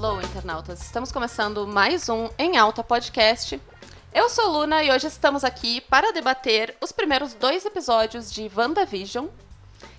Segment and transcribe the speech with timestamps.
[0.00, 0.80] Hello, internautas!
[0.80, 3.60] Estamos começando mais um Em Alta Podcast.
[4.14, 9.26] Eu sou Luna e hoje estamos aqui para debater os primeiros dois episódios de WandaVision.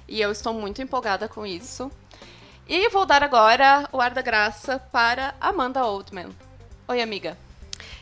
[0.07, 1.91] E eu estou muito empolgada com isso.
[2.65, 6.29] E vou dar agora o ar da graça para Amanda Oldman.
[6.87, 7.37] Oi, amiga.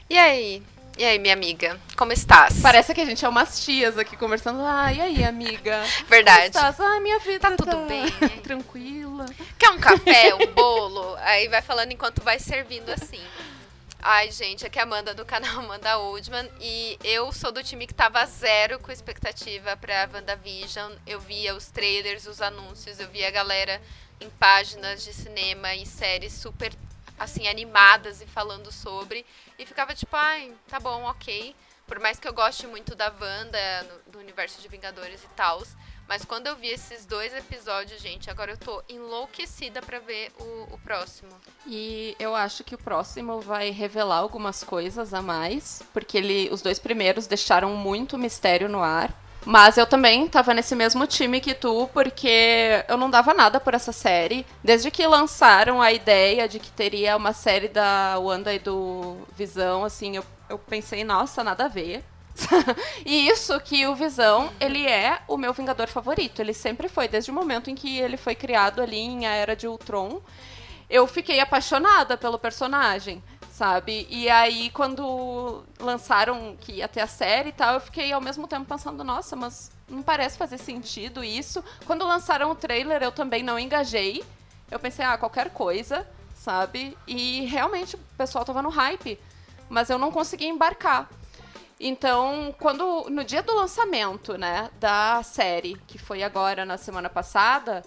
[0.08, 0.62] E aí?
[1.00, 1.80] E aí, minha amiga?
[1.98, 2.62] Como estás?
[2.62, 4.60] Parece que a gente é umas tias aqui conversando.
[4.62, 5.82] Ah, e aí, amiga?
[6.08, 6.52] Verdade.
[6.52, 6.80] Como estás?
[6.80, 8.06] Ah, minha vida Tá tudo bem.
[9.26, 9.56] Tranquila.
[9.58, 11.16] Quer um café, um bolo?
[11.18, 13.24] Aí vai falando enquanto vai servindo assim.
[14.00, 17.88] Ai, gente, aqui é a Amanda do canal Amanda Oldman e eu sou do time
[17.88, 20.94] que tava zero com expectativa pra WandaVision.
[21.06, 23.82] Eu via os trailers, os anúncios, eu via a galera
[24.22, 26.72] em páginas de cinema e séries super
[27.20, 29.26] assim animadas e falando sobre
[29.58, 31.56] e ficava tipo, ai, tá bom, ok.
[31.88, 35.76] Por mais que eu goste muito da Wanda, do universo de Vingadores e tals,
[36.08, 40.76] mas quando eu vi esses dois episódios, gente, agora eu tô enlouquecida pra ver o,
[40.76, 41.32] o próximo.
[41.66, 46.62] E eu acho que o próximo vai revelar algumas coisas a mais, porque ele, os
[46.62, 49.14] dois primeiros deixaram muito mistério no ar.
[49.46, 53.74] Mas eu também tava nesse mesmo time que tu, porque eu não dava nada por
[53.74, 54.46] essa série.
[54.62, 59.86] Desde que lançaram a ideia de que teria uma série da Wanda e do Visão,
[59.86, 62.04] assim, eu, eu pensei, nossa, nada a ver.
[63.06, 66.42] e isso que o Visão, ele é o meu Vingador favorito.
[66.42, 69.56] Ele sempre foi, desde o momento em que ele foi criado ali em A Era
[69.56, 70.22] de Ultron
[70.90, 73.22] eu fiquei apaixonada pelo personagem,
[73.52, 74.08] sabe?
[74.10, 78.48] E aí, quando lançaram que ia ter a série e tal, eu fiquei ao mesmo
[78.48, 81.64] tempo pensando, nossa, mas não parece fazer sentido isso.
[81.86, 84.24] Quando lançaram o trailer, eu também não engajei.
[84.72, 86.98] Eu pensei, ah, qualquer coisa, sabe?
[87.06, 89.20] E realmente o pessoal tava no hype,
[89.70, 91.10] mas eu não consegui embarcar.
[91.80, 97.84] Então, quando no dia do lançamento, né, da série, que foi agora na semana passada,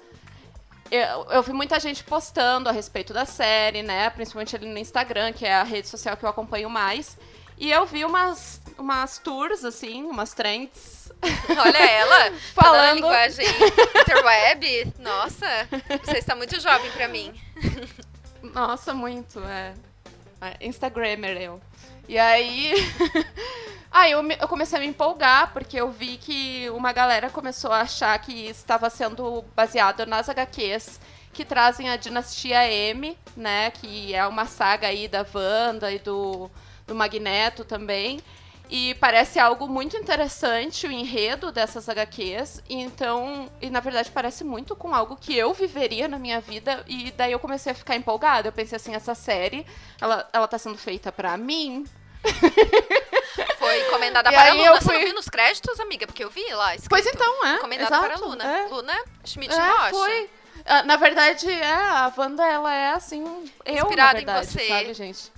[0.90, 4.08] eu, eu vi muita gente postando a respeito da série, né?
[4.10, 7.18] Principalmente ali no Instagram, que é a rede social que eu acompanho mais.
[7.58, 11.12] E eu vi umas, umas tours, assim, umas trends.
[11.58, 13.46] Olha ela, falando Falando- linguagem
[14.00, 14.92] interweb.
[14.98, 15.46] Nossa,
[16.04, 17.34] você está muito jovem pra mim.
[18.42, 19.74] Nossa, muito, é.
[20.40, 21.60] é Instagrammer eu.
[22.10, 22.72] E aí.
[23.90, 27.70] aí eu, me- eu comecei a me empolgar, porque eu vi que uma galera começou
[27.72, 31.00] a achar que estava sendo baseado nas HQs
[31.32, 33.70] que trazem a Dinastia M, né?
[33.70, 36.50] Que é uma saga aí da Wanda e do,
[36.86, 38.20] do Magneto também.
[38.72, 42.62] E parece algo muito interessante o enredo dessas HQs.
[42.68, 46.84] E então, e na verdade parece muito com algo que eu viveria na minha vida.
[46.88, 48.48] E daí eu comecei a ficar empolgada.
[48.48, 49.64] Eu pensei assim, essa série,
[50.00, 51.84] ela, ela tá sendo feita pra mim.
[53.58, 54.66] Foi encomendada E para a Luna.
[54.66, 56.06] eu Você não fui- viu nos créditos, amiga?
[56.06, 56.74] Porque eu vi lá.
[56.74, 57.54] Escrito, Pois então, é.
[57.56, 58.44] Encomendada exato, para a Luna.
[58.44, 58.66] é.
[58.68, 59.90] Luna Schmidt É, Rocha.
[59.90, 60.30] foi.
[60.66, 63.22] Ah, Na verdade, é, a Wanda, ela é assim,
[63.64, 64.68] eu, Inspirada na em verdade, você.
[64.68, 65.32] sabe, gente?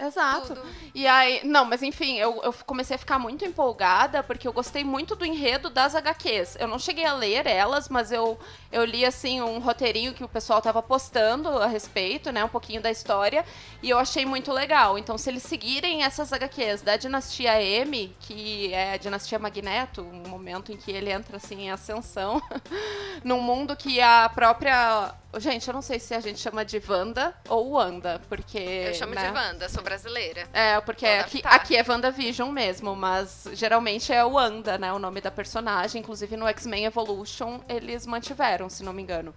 [0.00, 0.54] Exato.
[0.54, 0.62] Tudo.
[0.94, 4.84] E aí, não, mas enfim, eu, eu comecei a ficar muito empolgada porque eu gostei
[4.84, 6.56] muito do enredo das HQs.
[6.60, 8.38] Eu não cheguei a ler elas, mas eu,
[8.70, 12.80] eu li assim um roteirinho que o pessoal tava postando a respeito, né, um pouquinho
[12.80, 13.44] da história,
[13.82, 14.98] e eu achei muito legal.
[14.98, 20.28] Então, se eles seguirem essas HQs da Dinastia M, que é a Dinastia Magneto, um
[20.28, 22.42] momento em que ele entra assim em ascensão,
[23.24, 27.34] num mundo que a própria Gente, eu não sei se a gente chama de Wanda
[27.48, 28.58] ou Wanda, porque.
[28.58, 29.28] Eu chamo né?
[29.28, 30.48] de Wanda, sou brasileira.
[30.54, 34.90] É, porque aqui, aqui é WandaVision mesmo, mas geralmente é Wanda, né?
[34.90, 36.00] O nome da personagem.
[36.00, 39.34] Inclusive no X-Men Evolution eles mantiveram, se não me engano.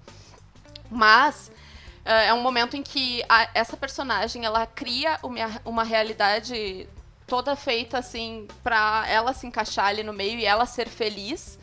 [0.89, 1.51] Mas
[2.05, 6.87] é é um momento em que a- essa personagem ela cria uma, uma realidade
[7.27, 11.59] toda feita assim pra ela se encaixar ali no meio e ela ser feliz.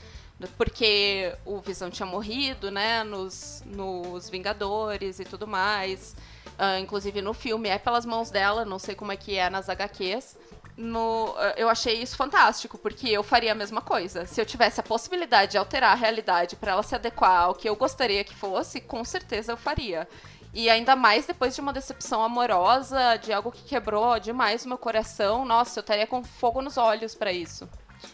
[0.56, 3.02] Porque o Visão tinha morrido, né?
[3.02, 6.14] Nos, nos Vingadores e tudo mais.
[6.56, 9.68] Ah, inclusive no filme é pelas mãos dela, não sei como é que é nas
[9.68, 10.36] HQs.
[10.80, 14.24] No, ah, eu achei isso fantástico, porque eu faria a mesma coisa.
[14.26, 17.68] Se eu tivesse a possibilidade de alterar a realidade para ela se adequar ao que
[17.68, 20.06] eu gostaria que fosse, com certeza eu faria.
[20.54, 24.78] E ainda mais depois de uma decepção amorosa, de algo que quebrou demais o meu
[24.78, 27.68] coração, nossa, eu estaria com fogo nos olhos para isso.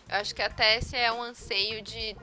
[0.08, 2.16] Eu acho que até esse é um anseio de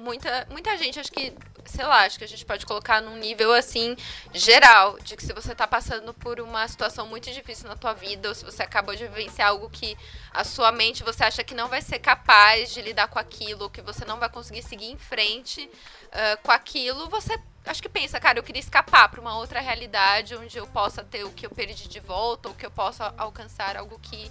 [0.00, 1.34] muita, muita gente, acho que,
[1.64, 3.96] sei lá, acho que a gente pode colocar num nível assim
[4.32, 8.28] geral, de que se você tá passando por uma situação muito difícil na tua vida,
[8.28, 9.96] ou se você acabou de vivenciar algo que
[10.32, 13.82] a sua mente você acha que não vai ser capaz de lidar com aquilo, que
[13.82, 15.68] você não vai conseguir seguir em frente
[16.12, 20.36] ah, com aquilo, você acho que pensa, cara, eu queria escapar para uma outra realidade
[20.36, 23.76] onde eu possa ter o que eu perdi de volta, ou que eu possa alcançar
[23.76, 24.30] algo que,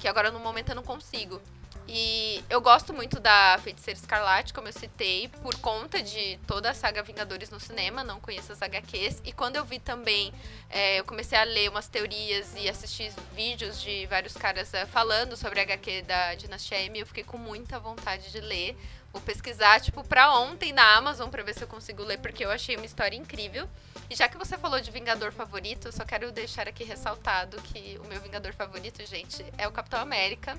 [0.00, 1.40] que agora no momento eu não consigo.
[1.86, 6.74] E eu gosto muito da Feiticeira Escarlate, como eu citei, por conta de toda a
[6.74, 9.20] saga Vingadores no cinema, não conheço as HQs.
[9.24, 10.32] E quando eu vi também,
[10.70, 15.36] é, eu comecei a ler umas teorias e assistir vídeos de vários caras é, falando
[15.36, 18.76] sobre a HQ da Dinastia M, eu fiquei com muita vontade de ler.
[19.14, 22.50] Vou pesquisar, tipo, pra ontem na Amazon pra ver se eu consigo ler, porque eu
[22.50, 23.70] achei uma história incrível.
[24.10, 28.08] E já que você falou de Vingador favorito, só quero deixar aqui ressaltado que o
[28.08, 30.58] meu Vingador favorito, gente, é o Capitão América.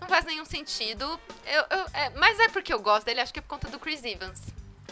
[0.00, 1.18] Não faz nenhum sentido.
[1.44, 3.80] Eu, eu, é, mas é porque eu gosto dele, acho que é por conta do
[3.80, 4.40] Chris Evans.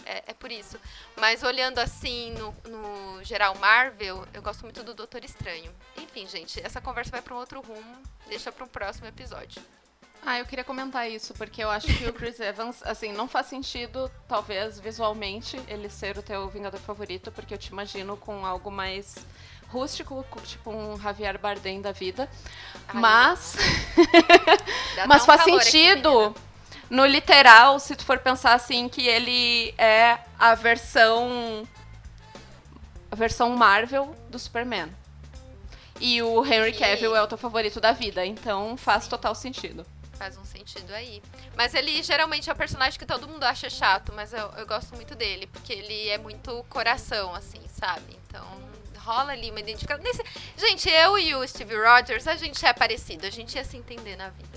[0.05, 0.77] É, é por isso.
[1.17, 5.73] Mas olhando assim no, no, geral Marvel, eu gosto muito do Doutor Estranho.
[5.97, 8.03] Enfim, gente, essa conversa vai para um outro rumo.
[8.27, 9.63] Deixa para um próximo episódio.
[10.27, 13.47] Ah, eu queria comentar isso, porque eu acho que o Chris Evans, assim, não faz
[13.47, 18.71] sentido, talvez, visualmente, ele ser o teu Vingador favorito, porque eu te imagino com algo
[18.71, 19.17] mais
[19.69, 22.29] rústico, tipo um Javier Bardem da vida.
[22.89, 23.57] Ai, mas.
[25.07, 26.27] mas faz sentido.
[26.29, 26.41] Aqui,
[26.89, 31.69] no literal, se tu for pensar assim, que ele é a versão.
[33.11, 34.89] A versão Marvel do Superman.
[36.01, 39.87] E o Henry Cavill é o teu favorito da vida, então faz total sentido.
[40.15, 41.23] Faz um sentido aí.
[41.57, 44.95] Mas ele geralmente é o personagem que todo mundo acha chato, mas eu, eu gosto
[44.95, 48.19] muito dele, porque ele é muito coração, assim, sabe?
[48.27, 48.45] Então
[49.05, 50.03] rola ali uma identificação.
[50.03, 50.23] Nesse...
[50.57, 54.17] Gente, eu e o Steve Rogers, a gente é parecido, a gente ia se entender
[54.17, 54.54] na vida.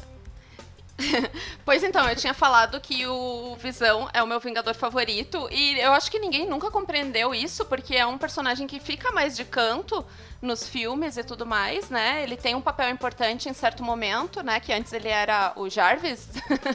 [1.63, 5.93] pois então, eu tinha falado que o Visão é o meu Vingador favorito e eu
[5.93, 10.05] acho que ninguém nunca compreendeu isso, porque é um personagem que fica mais de canto
[10.41, 12.23] nos filmes e tudo mais, né?
[12.23, 14.59] Ele tem um papel importante em certo momento, né?
[14.59, 16.27] Que antes ele era o Jarvis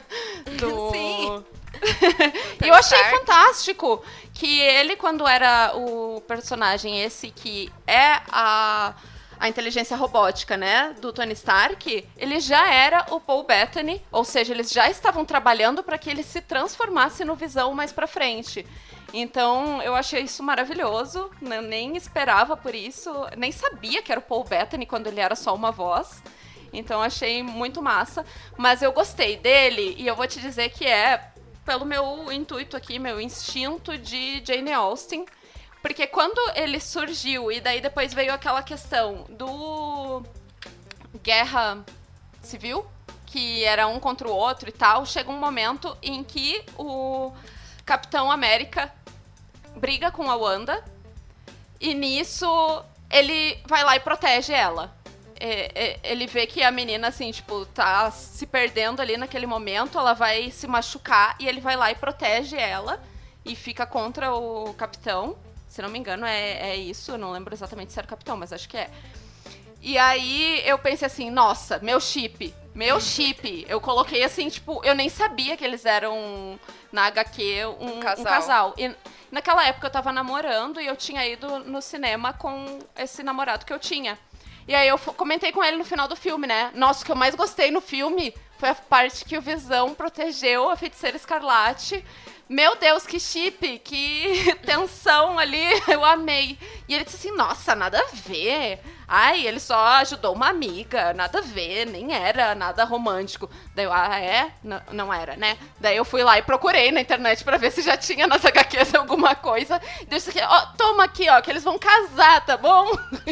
[0.57, 0.91] do...
[0.93, 1.43] Sim.
[2.63, 4.03] e eu achei fantástico
[4.33, 8.93] que ele, quando era o personagem esse que é a
[9.39, 14.53] a inteligência robótica, né, do Tony Stark, ele já era o Paul Bettany, ou seja,
[14.53, 18.65] eles já estavam trabalhando para que ele se transformasse no Visão mais para frente.
[19.13, 21.61] Então, eu achei isso maravilhoso, né?
[21.61, 25.53] nem esperava por isso, nem sabia que era o Paul Bettany quando ele era só
[25.53, 26.23] uma voz.
[26.71, 28.25] Então, achei muito massa,
[28.57, 31.31] mas eu gostei dele e eu vou te dizer que é
[31.63, 35.25] pelo meu intuito aqui, meu instinto de Jane Austen
[35.83, 40.23] porque quando ele surgiu e daí depois veio aquela questão do
[41.21, 41.83] guerra
[42.41, 42.87] civil,
[43.25, 47.33] que era um contra o outro e tal, chega um momento em que o
[47.85, 48.93] Capitão América
[49.75, 50.81] briga com a Wanda
[51.81, 52.47] e nisso
[53.11, 54.95] ele vai lá e protege ela.
[56.01, 60.49] Ele vê que a menina, assim, tipo, tá se perdendo ali naquele momento, ela vai
[60.49, 63.03] se machucar e ele vai lá e protege ela
[63.43, 65.35] e fica contra o capitão.
[65.73, 67.13] Se não me engano, é, é isso.
[67.13, 68.91] Eu não lembro exatamente se era o capitão, mas acho que é.
[69.81, 72.53] E aí eu pensei assim, nossa, meu chip.
[72.75, 73.65] Meu chip.
[73.67, 76.59] Eu coloquei assim, tipo, eu nem sabia que eles eram
[76.91, 78.21] na HQ um, um casal.
[78.21, 78.73] Um casal.
[78.77, 78.95] E
[79.31, 83.73] naquela época eu tava namorando e eu tinha ido no cinema com esse namorado que
[83.73, 84.19] eu tinha.
[84.67, 86.69] E aí eu comentei com ele no final do filme, né?
[86.75, 90.69] Nossa, o que eu mais gostei no filme foi a parte que o Visão protegeu
[90.69, 92.05] a feiticeira escarlate
[92.49, 96.57] meu Deus, que chip, que tensão ali, eu amei.
[96.87, 98.79] E ele disse assim, nossa, nada a ver.
[99.07, 103.49] Ai, ele só ajudou uma amiga, nada a ver, nem era nada romântico.
[103.75, 104.51] Daí eu, ah, é?
[104.63, 105.57] N não era, né?
[105.79, 108.95] Daí eu fui lá e procurei na internet para ver se já tinha nas HQs
[108.95, 109.81] alguma coisa.
[110.07, 112.91] Deixa aqui, ó, toma aqui, ó, que eles vão casar, tá bom?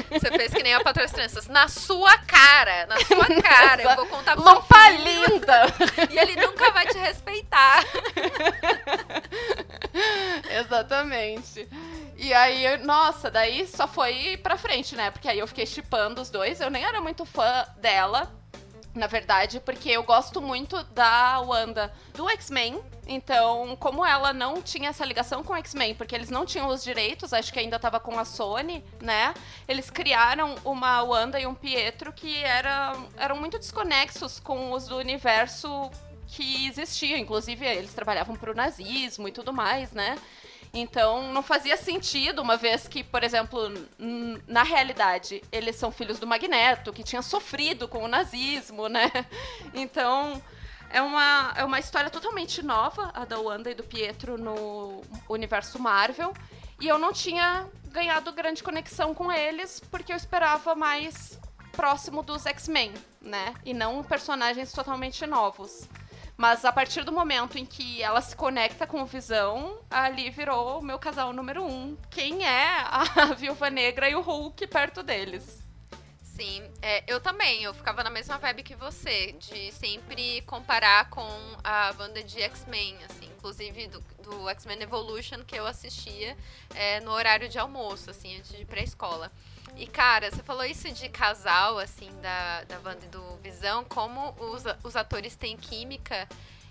[0.10, 1.48] Você fez que nem a Patroa Tranças.
[1.48, 3.84] Na sua cara, na sua cara.
[3.84, 5.62] eu vou contar pro Lompa linda!
[6.12, 7.84] E ele nunca vai te respeitar.
[10.60, 11.67] Exatamente.
[12.17, 15.12] E aí, nossa, daí só foi pra frente, né?
[15.12, 16.60] Porque aí eu fiquei chipando os dois.
[16.60, 18.31] Eu nem era muito fã dela,
[18.93, 22.81] na verdade, porque eu gosto muito da Wanda do X-Men.
[23.08, 26.84] Então, como ela não tinha essa ligação com o X-Men, porque eles não tinham os
[26.84, 29.34] direitos, acho que ainda tava com a Sony, né?
[29.67, 34.98] Eles criaram uma Wanda e um Pietro que era, eram muito desconexos com os do
[34.98, 35.89] universo
[36.31, 37.17] que existia.
[37.17, 40.17] Inclusive, eles trabalhavam pro nazismo e tudo mais, né?
[40.73, 43.69] Então não fazia sentido, uma vez que, por exemplo,
[44.47, 49.11] na realidade, eles são filhos do Magneto, que tinha sofrido com o nazismo, né?
[49.73, 50.41] Então
[50.89, 55.77] é uma, é uma história totalmente nova, a da Wanda e do Pietro no universo
[55.77, 56.33] Marvel.
[56.79, 61.38] E eu não tinha ganhado grande conexão com eles, porque eu esperava mais
[61.73, 63.53] próximo dos X-Men, né?
[63.65, 65.88] E não personagens totalmente novos.
[66.41, 70.79] Mas a partir do momento em que ela se conecta com o Visão, ali virou
[70.79, 71.95] o meu casal número um.
[72.10, 75.62] Quem é a Viúva Negra e o Hulk perto deles?
[76.24, 81.29] Sim, é, eu também, eu ficava na mesma vibe que você, de sempre comparar com
[81.63, 86.36] a banda de X-Men, assim, inclusive do, do X-Men Evolution que eu assistia
[86.74, 89.31] é, no horário de almoço, assim, antes de ir pra escola.
[89.75, 94.63] E, cara, você falou isso de casal, assim, da, da banda do Visão, como os,
[94.83, 96.27] os atores têm química,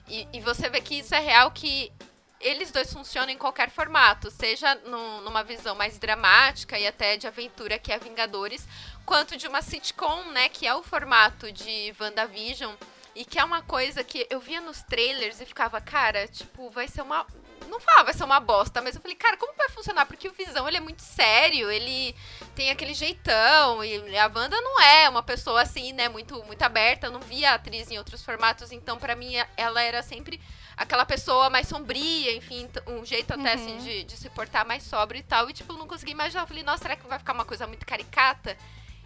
[0.07, 1.93] e, e você vê que isso é real, que
[2.41, 7.27] eles dois funcionam em qualquer formato, seja no, numa visão mais dramática e até de
[7.27, 8.67] aventura, que é Vingadores,
[9.05, 12.75] quanto de uma sitcom, né, que é o formato de WandaVision,
[13.15, 16.89] e que é uma coisa que eu via nos trailers e ficava, cara, tipo, vai
[16.89, 17.27] ser uma.
[17.71, 20.05] Não falava, vai ser uma bosta, mas eu falei, cara, como vai funcionar?
[20.07, 22.15] Porque o Visão, ele é muito sério, ele
[22.55, 27.07] tem aquele jeitão, e a Wanda não é uma pessoa assim, né, muito, muito aberta.
[27.07, 30.41] Eu não via a atriz em outros formatos, então para mim ela era sempre
[30.77, 33.77] aquela pessoa mais sombria, enfim, um jeito até assim, uhum.
[33.77, 35.49] assim de, de se portar mais sóbrio e tal.
[35.49, 36.43] E tipo, eu não consegui imaginar.
[36.43, 38.57] Eu falei, nossa, será que vai ficar uma coisa muito caricata?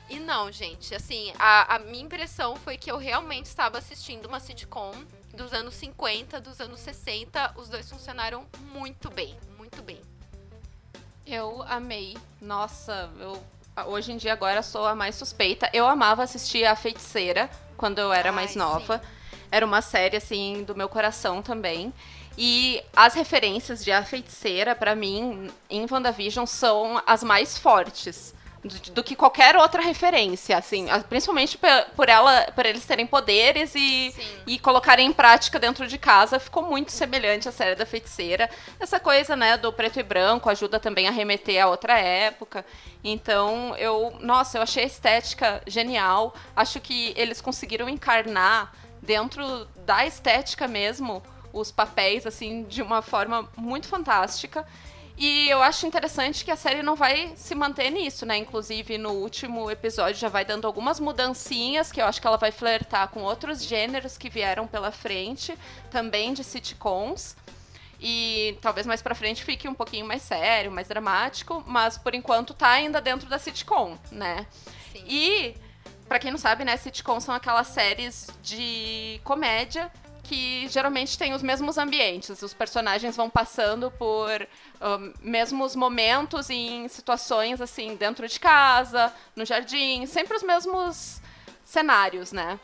[0.09, 4.39] E não, gente, assim, a, a minha impressão foi que eu realmente estava assistindo uma
[4.39, 4.93] sitcom
[5.35, 7.55] dos anos 50, dos anos 60.
[7.57, 10.01] Os dois funcionaram muito bem, muito bem.
[11.27, 12.17] Eu amei.
[12.41, 13.43] Nossa, eu
[13.87, 15.69] hoje em dia agora sou a mais suspeita.
[15.73, 18.99] Eu amava assistir A Feiticeira quando eu era Ai, mais nova.
[18.99, 19.05] Sim.
[19.51, 21.93] Era uma série assim do meu coração também.
[22.37, 28.93] E as referências de A Feiticeira para mim em WandaVision são as mais fortes do,
[28.93, 31.59] do, que qualquer outra referência, assim, principalmente
[31.95, 34.15] por ela, por eles terem poderes e,
[34.47, 38.49] e colocarem em prática dentro de casa, ficou muito semelhante à série da feiticeira.
[38.81, 42.65] Essa coisa, né, do preto e branco ajuda também a remeter a outra época.
[43.03, 46.35] Então, eu, nossa, eu achei a estética genial.
[46.57, 53.49] Acho que eles conseguiram encarnar dentro da estética mesmo os papéis assim de uma forma
[53.57, 54.67] muito fantástica.
[55.17, 58.37] E eu acho interessante que a série não vai se manter nisso, né?
[58.37, 62.51] Inclusive, no último episódio já vai dando algumas mudancinhas, que eu acho que ela vai
[62.51, 65.57] flertar com outros gêneros que vieram pela frente,
[65.91, 67.37] também de sitcoms.
[68.01, 72.53] E talvez mais pra frente fique um pouquinho mais sério, mais dramático, mas por enquanto
[72.53, 74.47] tá ainda dentro da sitcom, né?
[74.93, 75.05] Sim.
[75.07, 75.55] E,
[76.09, 79.91] para quem não sabe, né, sitcoms são aquelas séries de comédia
[80.25, 82.43] que geralmente tem os mesmos ambientes.
[82.43, 84.47] Os personagens vão passando por
[85.21, 91.21] mesmos momentos em situações assim, dentro de casa, no jardim, sempre os mesmos
[91.65, 92.59] cenários, né?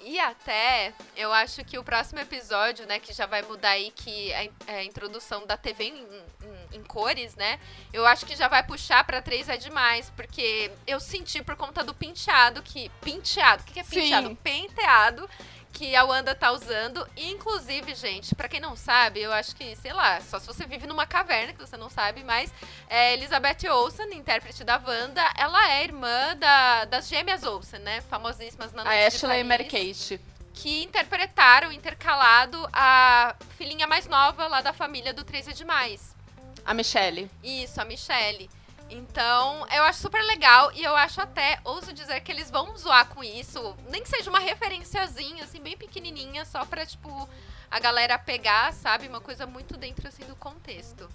[0.00, 4.32] E até, eu acho que o próximo episódio, né, que já vai mudar aí, que
[4.32, 7.60] é a é introdução da TV em, em, em, cores, né?
[7.92, 11.84] Eu acho que já vai puxar pra 3 é demais, porque eu senti por conta
[11.84, 12.88] do penteado, que.
[13.02, 14.28] Penteado, o que, que é penteado?
[14.28, 14.34] Sim.
[14.36, 15.28] Penteado
[15.72, 17.06] que a Wanda tá usando.
[17.16, 20.86] Inclusive, gente, para quem não sabe, eu acho que, sei lá, só se você vive
[20.86, 22.52] numa caverna que você não sabe, mas
[22.88, 28.00] é, Elizabeth Olsen, intérprete da Wanda, ela é irmã da, das gêmeas Olsen, né?
[28.02, 30.20] Famosíssimas na noite A Ashley e Mary Kate.
[30.54, 36.16] Que interpretaram, intercalado, a filhinha mais nova lá da família do 3 é Demais.
[36.64, 37.30] A Michelle.
[37.42, 38.50] Isso, a Michelle.
[38.90, 43.06] Então, eu acho super legal e eu acho até, ouso dizer que eles vão zoar
[43.08, 47.28] com isso, nem que seja uma referenciazinha, assim, bem pequenininha, só pra, tipo,
[47.70, 49.06] a galera pegar, sabe?
[49.06, 51.08] Uma coisa muito dentro, assim, do contexto.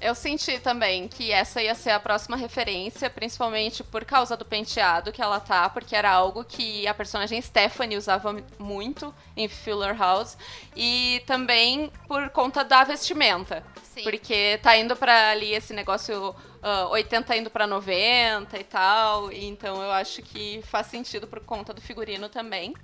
[0.00, 5.12] Eu senti também que essa ia ser a próxima referência, principalmente por causa do penteado
[5.12, 10.36] que ela tá, porque era algo que a personagem Stephanie usava muito em Fuller House,
[10.74, 13.64] e também por conta da vestimenta.
[13.94, 14.02] Sim.
[14.02, 19.32] Porque tá indo para ali esse negócio uh, ah, 80 indo para 90 e tal,
[19.32, 22.74] então eu acho que faz sentido por conta do figurino também.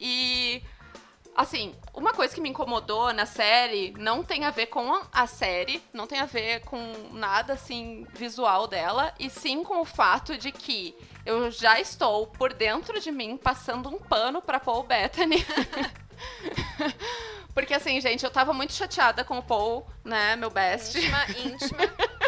[0.00, 0.62] E
[1.34, 5.82] Assim, uma coisa que me incomodou na série não tem a ver com a série,
[5.90, 6.78] não tem a ver com
[7.12, 10.94] nada assim visual dela, e sim com o fato de que
[11.24, 15.42] eu já estou por dentro de mim passando um pano para Paul Bettany.
[17.54, 20.98] Porque assim, gente, eu tava muito chateada com o Paul, né, meu best.
[20.98, 22.21] Íntima, íntima.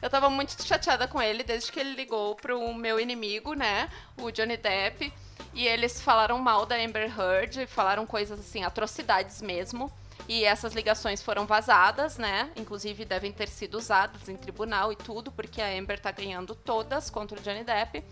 [0.00, 4.30] Eu tava muito chateada com ele desde que ele ligou pro meu inimigo, né, o
[4.30, 5.12] Johnny Depp.
[5.52, 9.92] E eles falaram mal da Amber Heard, falaram coisas assim, atrocidades mesmo.
[10.28, 12.50] E essas ligações foram vazadas, né?
[12.54, 17.10] Inclusive devem ter sido usadas em tribunal e tudo, porque a Amber tá ganhando todas
[17.10, 18.04] contra o Johnny Depp.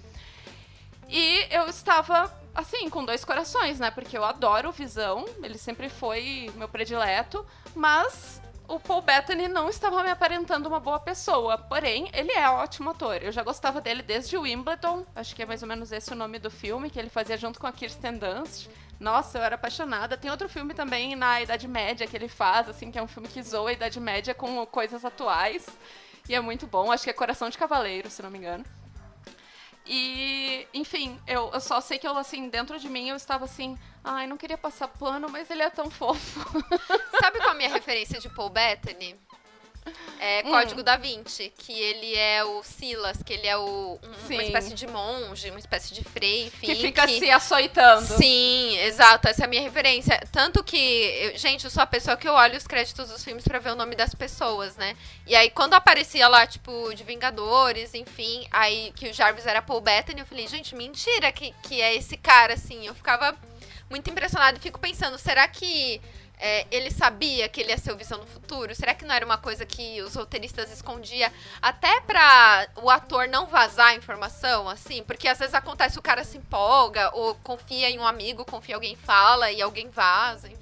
[1.08, 3.90] E eu estava, assim, com dois corações, né?
[3.90, 8.37] Porque eu adoro o Visão, ele sempre foi meu predileto, mas
[8.68, 11.56] o Paul Bettany não estava me aparentando uma boa pessoa.
[11.56, 13.16] Porém, ele é ótimo ator.
[13.22, 15.06] Eu já gostava dele desde Wimbledon.
[15.16, 17.58] Acho que é mais ou menos esse o nome do filme, que ele fazia junto
[17.58, 18.68] com a Kirsten Dunst.
[19.00, 20.18] Nossa, eu era apaixonada.
[20.18, 23.26] Tem outro filme também na Idade Média que ele faz, assim, que é um filme
[23.26, 25.66] que zoa a Idade Média com coisas atuais.
[26.28, 26.92] E é muito bom.
[26.92, 28.64] Acho que é Coração de Cavaleiro, se não me engano.
[29.86, 33.78] E, enfim, eu, eu só sei que eu, assim, dentro de mim eu estava assim,
[34.04, 36.40] ai, não queria passar pano, mas ele é tão fofo.
[37.20, 39.16] Sabe qual é a minha referência de Paul Bettany?
[40.20, 40.50] É Hum.
[40.50, 44.74] Código da Vinci, que ele é o Silas, que ele é o, um- uma espécie
[44.74, 46.66] de monge, uma espécie de frei, enfim.
[46.66, 48.04] que fica se açoitando.
[48.18, 50.20] Sim, exato, essa é a minha referência.
[50.30, 53.44] Tanto que, eu- gente, eu sou a pessoa que eu olho os créditos dos filmes
[53.44, 54.94] pra ver o nome das pessoas, né?
[55.26, 59.80] E aí, quando aparecia lá, tipo, de Vingadores, enfim, aí que o Jarvis era Paul
[59.80, 62.86] Bettany, eu falei, gente, mentira que, que é esse cara, assim.
[62.86, 63.34] Eu ficava
[63.90, 66.00] muito impressionada e fico pensando, será que
[66.40, 68.74] é, ele sabia que ele ia ser o Visão no futuro?
[68.74, 73.46] Será que não era uma coisa que os roteiristas escondia até pra o ator não
[73.46, 75.02] vazar a informação, assim?
[75.02, 78.76] Porque às vezes acontece o cara se empolga, ou confia em um amigo, confia em
[78.76, 80.58] alguém fala e alguém vaza, enfim.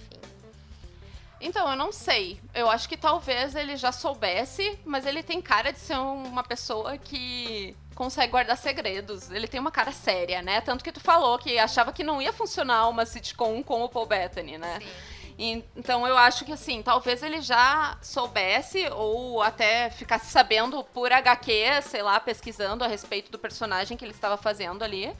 [1.38, 2.40] Então, eu não sei.
[2.54, 6.42] Eu acho que talvez ele já soubesse, mas ele tem cara de ser um- uma
[6.42, 9.30] pessoa que consegue guardar segredos.
[9.30, 10.60] Ele tem uma cara séria, né?
[10.60, 14.06] Tanto que tu falou que achava que não ia funcionar uma sitcom com o Paul
[14.06, 14.78] Bettany, né?
[14.78, 15.64] Sim.
[15.74, 21.82] Então eu acho que assim, talvez ele já soubesse ou até ficasse sabendo por HQ,
[21.82, 25.14] sei lá, pesquisando a respeito do personagem que ele estava fazendo ali.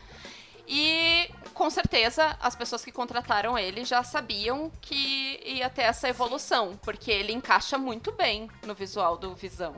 [0.69, 6.79] E com certeza as pessoas que contrataram ele já sabiam que ia ter essa evolução,
[6.83, 9.77] porque ele encaixa muito bem no visual do Visão.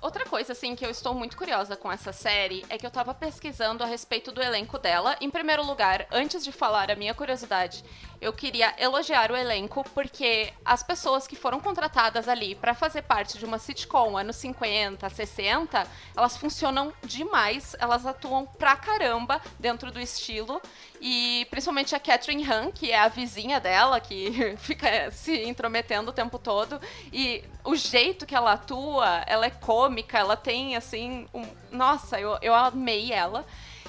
[0.00, 3.12] Outra coisa, assim, que eu estou muito curiosa com essa série é que eu tava
[3.12, 5.16] pesquisando a respeito do elenco dela.
[5.20, 7.84] Em primeiro lugar, antes de falar a minha curiosidade,
[8.20, 13.38] eu queria elogiar o elenco porque as pessoas que foram contratadas ali pra fazer parte
[13.38, 20.00] de uma sitcom anos 50, 60, elas funcionam demais, elas atuam pra caramba dentro do
[20.00, 20.60] estilo.
[21.00, 26.14] E principalmente a Catherine Han, que é a vizinha dela, que fica se intrometendo o
[26.14, 26.80] tempo todo.
[27.12, 31.26] E o jeito que ela atua, ela é cômica, ela tem assim.
[31.34, 31.44] Um...
[31.70, 33.44] Nossa, eu, eu amei ela.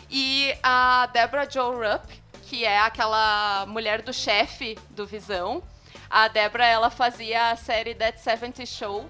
[0.09, 2.11] E a Deborah Jo Rupp,
[2.43, 5.61] que é aquela mulher do chefe do Visão.
[6.09, 9.05] A Deborah, ela fazia a série That 70 Show,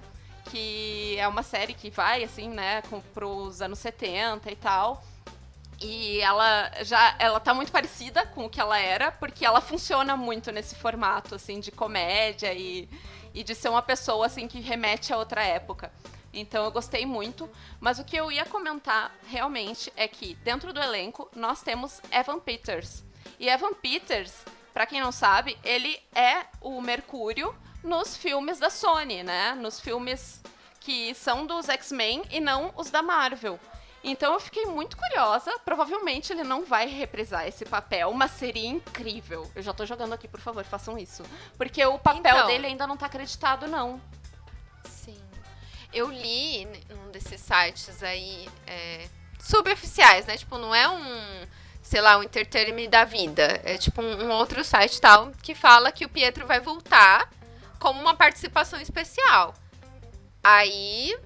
[0.45, 5.03] que é uma série que vai, assim, né, com, pros anos 70 e tal.
[5.79, 10.17] E ela já ela tá muito parecida com o que ela era, porque ela funciona
[10.17, 12.89] muito nesse formato assim de comédia e,
[13.37, 15.91] e de ser uma pessoa assim que remete a outra época.
[16.33, 17.47] Então eu gostei muito,
[17.79, 22.39] mas o que eu ia comentar realmente é que dentro do elenco nós temos Evan
[22.39, 23.03] Peters.
[23.39, 24.33] E Evan Peters,
[24.73, 29.53] pra quem não sabe, ele é o Mercúrio nos filmes da Sony, né?
[29.53, 30.41] Nos filmes
[30.79, 33.59] que são dos X-Men e não os da Marvel.
[34.09, 35.51] Então eu fiquei muito curiosa.
[35.65, 39.49] Provavelmente ele não vai reprisar esse papel, mas seria incrível.
[39.53, 41.23] Eu já tô jogando aqui, por favor, façam isso.
[41.57, 42.47] Porque o papel Então.
[42.47, 44.01] dele ainda não tá acreditado, não.
[44.85, 45.17] Sim.
[45.93, 49.07] Eu li num desses sites aí, é,
[49.39, 50.37] suboficiais, né?
[50.37, 51.45] Tipo, não é um,
[51.81, 53.59] sei lá, um entertainment da vida.
[53.63, 57.29] É tipo um, um outro site tal que fala que o Pietro vai voltar
[57.79, 59.53] como uma participação especial.
[60.43, 61.17] Aí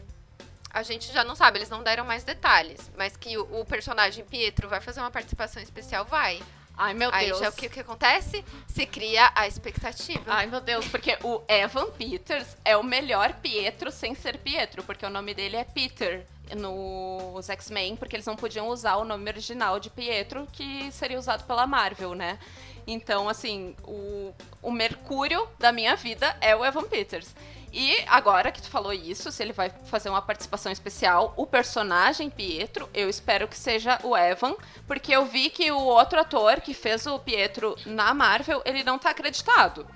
[0.74, 2.92] a gente já não sabe, eles não deram mais detalhes.
[2.98, 6.42] Mas que o, o personagem Pietro vai fazer uma participação especial, vai.
[6.78, 7.40] Ai, meu Aí Deus.
[7.40, 8.44] já o que, que acontece?
[8.68, 10.24] Se cria a expectativa.
[10.28, 15.06] Ai, meu Deus, porque o Evan Peters é o melhor Pietro sem ser Pietro, porque
[15.06, 19.80] o nome dele é Peter nos X-Men, porque eles não podiam usar o nome original
[19.80, 22.40] de Pietro, que seria usado pela Marvel, né?
[22.88, 27.34] Então, assim, o, o Mercúrio da minha vida é o Evan Peters.
[27.74, 32.30] E agora que tu falou isso, se ele vai fazer uma participação especial, o personagem
[32.30, 34.56] Pietro, eu espero que seja o Evan,
[34.86, 39.00] porque eu vi que o outro ator que fez o Pietro na Marvel, ele não
[39.00, 39.88] tá acreditado.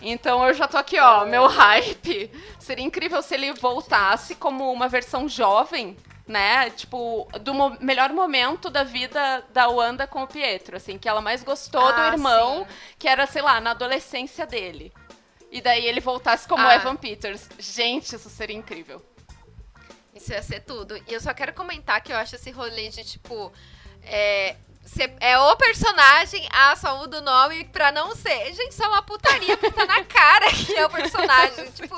[0.00, 2.28] Então eu já tô aqui, ó, meu hype.
[2.58, 6.70] Seria incrível se ele voltasse como uma versão jovem, né?
[6.70, 11.20] Tipo, do mo- melhor momento da vida da Wanda com o Pietro, assim, que ela
[11.20, 12.94] mais gostou do Ah, irmão, sim.
[12.98, 14.92] que era, sei lá, na adolescência dele.
[15.52, 16.74] E daí ele voltasse como Ah.
[16.74, 17.46] Evan Peters.
[17.58, 19.04] Gente, isso seria incrível.
[20.14, 20.96] Isso ia ser tudo.
[20.96, 23.52] E eu só quero comentar que eu acho esse rolê de, tipo.
[24.02, 24.56] É,
[25.20, 28.52] é o personagem, ah, só muda o nome pra não ser.
[28.54, 31.70] Gente, isso é uma putaria, porque tá na cara que é o personagem.
[31.72, 31.94] tipo,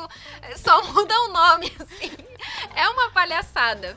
[0.56, 2.10] só muda o nome, assim.
[2.74, 3.96] É uma palhaçada.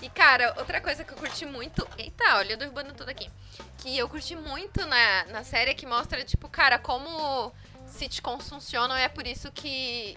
[0.00, 1.86] E, cara, outra coisa que eu curti muito.
[1.98, 3.30] Eita, olha, eu derrubando tudo aqui.
[3.78, 7.52] Que eu curti muito na, na série que mostra, tipo, cara, como
[7.94, 10.16] sitcoms funcionam e é por isso que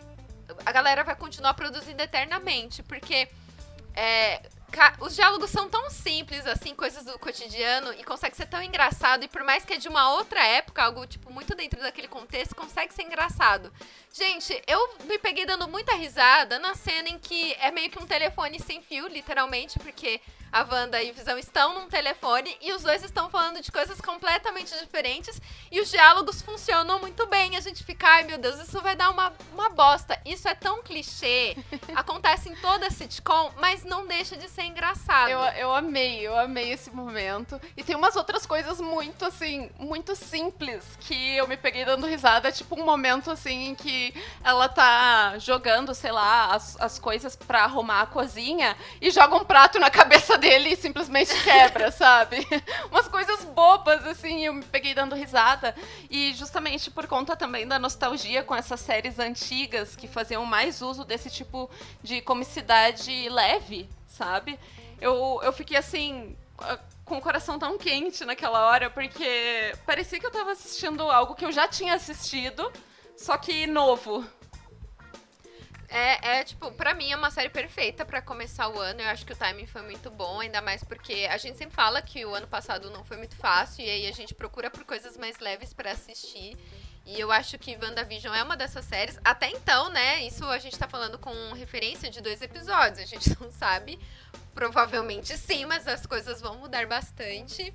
[0.66, 3.28] a galera vai continuar produzindo eternamente, porque
[3.96, 4.42] é,
[5.00, 9.28] os diálogos são tão simples, assim, coisas do cotidiano, e consegue ser tão engraçado, e
[9.28, 12.94] por mais que é de uma outra época, algo, tipo, muito dentro daquele contexto, consegue
[12.94, 13.72] ser engraçado.
[14.14, 18.06] Gente, eu me peguei dando muita risada na cena em que é meio que um
[18.06, 22.84] telefone sem fio, literalmente, porque a Wanda e o Visão estão num telefone e os
[22.84, 27.56] dois estão falando de coisas completamente diferentes e os diálogos funcionam muito bem.
[27.56, 30.20] A gente fica, ai meu Deus, isso vai dar uma, uma bosta.
[30.26, 31.56] Isso é tão clichê,
[31.96, 35.30] acontece em toda sitcom, mas não deixa de ser engraçado.
[35.30, 37.60] Eu, eu amei, eu amei esse momento.
[37.76, 42.52] E tem umas outras coisas muito, assim, muito simples que eu me peguei dando risada.
[42.52, 47.64] Tipo um momento, assim, em que ela tá jogando, sei lá, as, as coisas pra
[47.64, 52.46] arrumar a cozinha e joga um prato na cabeça dele simplesmente quebra, sabe?
[52.92, 55.76] Umas coisas bobas, assim, eu me peguei dando risada.
[56.10, 61.04] E justamente por conta também da nostalgia com essas séries antigas que faziam mais uso
[61.04, 61.70] desse tipo
[62.02, 64.60] de comicidade leve, sabe?
[65.00, 66.36] Eu, eu fiquei assim.
[67.06, 71.46] Com o coração tão quente naquela hora, porque parecia que eu tava assistindo algo que
[71.46, 72.70] eu já tinha assistido,
[73.16, 74.26] só que novo,
[75.90, 79.02] é, é, tipo, pra mim é uma série perfeita para começar o ano.
[79.02, 82.02] Eu acho que o timing foi muito bom, ainda mais porque a gente sempre fala
[82.02, 85.16] que o ano passado não foi muito fácil e aí a gente procura por coisas
[85.16, 86.58] mais leves para assistir.
[87.06, 89.18] E eu acho que WandaVision é uma dessas séries.
[89.24, 90.24] Até então, né?
[90.24, 93.00] Isso a gente tá falando com referência de dois episódios.
[93.00, 93.98] A gente não sabe.
[94.54, 97.74] Provavelmente sim, mas as coisas vão mudar bastante.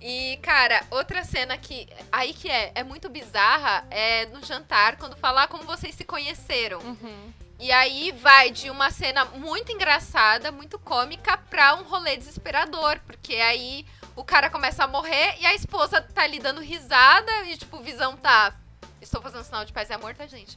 [0.00, 1.86] E, cara, outra cena que.
[2.10, 6.80] Aí que é, é muito bizarra é no jantar, quando falar como vocês se conheceram.
[6.80, 7.32] Uhum.
[7.58, 13.00] E aí vai de uma cena muito engraçada, muito cômica, pra um rolê desesperador.
[13.06, 13.86] Porque aí
[14.16, 18.16] o cara começa a morrer e a esposa tá ali dando risada e, tipo, visão
[18.16, 18.54] tá.
[19.00, 20.56] Estou fazendo sinal de paz e amor, tá, gente?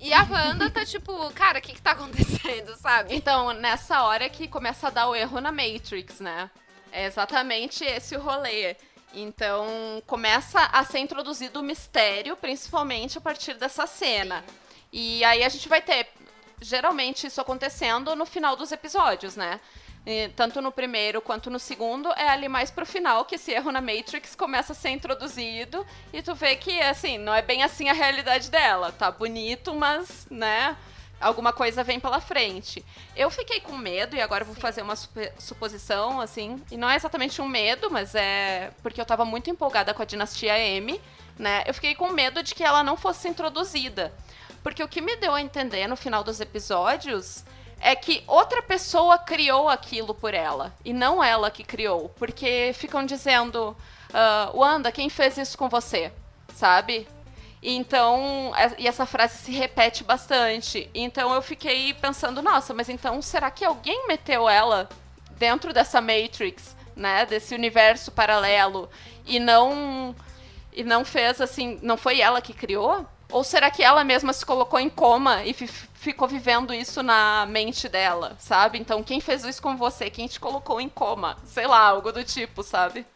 [0.00, 3.14] E a Wanda tá tipo, cara, o que que tá acontecendo, sabe?
[3.14, 6.50] Então, nessa hora que começa a dar o erro na Matrix, né?
[6.90, 8.76] É exatamente esse o rolê.
[9.14, 14.44] Então, começa a ser introduzido o mistério, principalmente a partir dessa cena.
[14.92, 16.08] E aí a gente vai ter
[16.62, 19.60] geralmente isso acontecendo no final dos episódios, né?
[20.04, 23.70] E, tanto no primeiro quanto no segundo, é ali mais pro final que esse erro
[23.70, 27.88] na Matrix começa a ser introduzido e tu vê que, assim, não é bem assim
[27.88, 28.90] a realidade dela.
[28.90, 30.76] Tá bonito, mas, né,
[31.20, 32.84] alguma coisa vem pela frente.
[33.14, 34.96] Eu fiquei com medo, e agora vou fazer uma
[35.38, 39.94] suposição, assim, e não é exatamente um medo, mas é porque eu tava muito empolgada
[39.94, 41.00] com a dinastia M,
[41.38, 41.62] né?
[41.64, 44.12] Eu fiquei com medo de que ela não fosse introduzida.
[44.62, 47.44] Porque o que me deu a entender no final dos episódios
[47.80, 52.08] é que outra pessoa criou aquilo por ela e não ela que criou.
[52.10, 53.76] Porque ficam dizendo,
[54.10, 56.12] uh, Wanda, quem fez isso com você?
[56.54, 57.08] Sabe?
[57.60, 60.90] Então, e essa frase se repete bastante.
[60.94, 64.88] Então eu fiquei pensando, nossa, mas então será que alguém meteu ela
[65.38, 68.88] dentro dessa Matrix, né, desse universo paralelo
[69.26, 70.14] e não
[70.72, 73.06] e não fez assim, não foi ela que criou?
[73.32, 77.88] Ou será que ela mesma se colocou em coma e ficou vivendo isso na mente
[77.88, 78.78] dela, sabe?
[78.78, 80.10] Então, quem fez isso com você?
[80.10, 81.38] Quem te colocou em coma?
[81.46, 83.06] Sei lá, algo do tipo, sabe?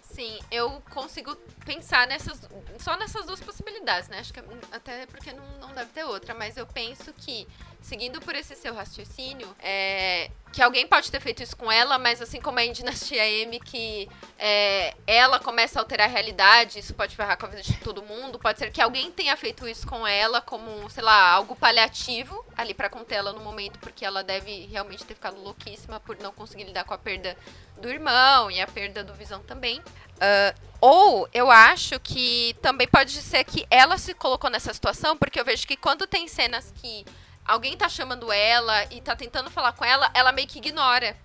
[0.00, 1.36] Sim, eu consigo
[1.66, 2.40] pensar nessas
[2.78, 4.20] só nessas duas possibilidades, né?
[4.20, 4.40] Acho que
[4.72, 7.46] até porque não, não deve ter outra, mas eu penso que
[7.84, 12.22] seguindo por esse seu raciocínio, é, que alguém pode ter feito isso com ela, mas
[12.22, 16.94] assim como é em Dinastia M, que é, ela começa a alterar a realidade, isso
[16.94, 19.86] pode ferrar com a vida de todo mundo, pode ser que alguém tenha feito isso
[19.86, 24.24] com ela como, sei lá, algo paliativo ali para conter ela no momento, porque ela
[24.24, 27.36] deve realmente ter ficado louquíssima por não conseguir lidar com a perda
[27.76, 29.78] do irmão e a perda do Visão também.
[29.80, 35.38] Uh, ou eu acho que também pode ser que ela se colocou nessa situação, porque
[35.38, 37.04] eu vejo que quando tem cenas que
[37.44, 41.16] alguém tá chamando ela e tá tentando falar com ela, ela meio que ignora.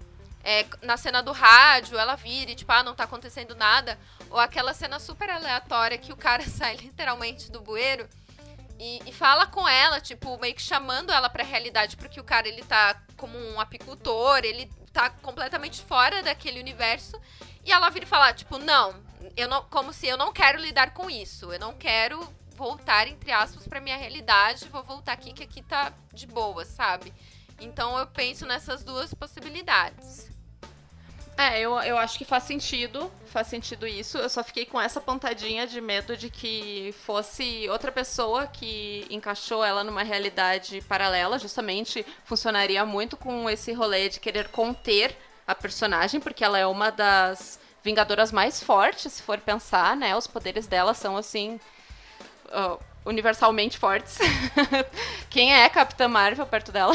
[0.41, 3.99] É, na cena do rádio, ela vira e, tipo, ah, não tá acontecendo nada.
[4.29, 8.07] Ou aquela cena super aleatória que o cara sai literalmente do bueiro
[8.79, 12.47] e, e, fala com ela, tipo, meio que chamando ela pra realidade, porque o cara,
[12.47, 17.19] ele tá como um apicultor, ele tá completamente fora daquele universo.
[17.65, 18.95] E ela vira e fala, tipo, não,
[19.35, 21.51] eu não, como se eu não quero lidar com isso.
[21.51, 22.25] Eu não quero
[22.59, 24.67] voltar, entre aspas, pra minha realidade.
[24.67, 27.13] Vou voltar aqui, que aqui tá de boa, sabe?
[27.61, 30.29] Então eu penso nessas duas possibilidades.
[31.37, 34.17] É, eu, eu acho que faz sentido, faz sentido isso.
[34.17, 39.63] Eu só fiquei com essa pontadinha de medo de que fosse outra pessoa que encaixou
[39.63, 41.39] ela numa realidade paralela.
[41.39, 45.15] Justamente funcionaria muito com esse rolê de querer conter
[45.47, 50.13] a personagem, porque ela é uma das Vingadoras mais fortes, se for pensar, né?
[50.13, 51.57] Os poderes dela são assim.
[52.49, 54.17] Uh, universalmente fortes.
[55.29, 56.93] Quem é Capitã Marvel perto dela?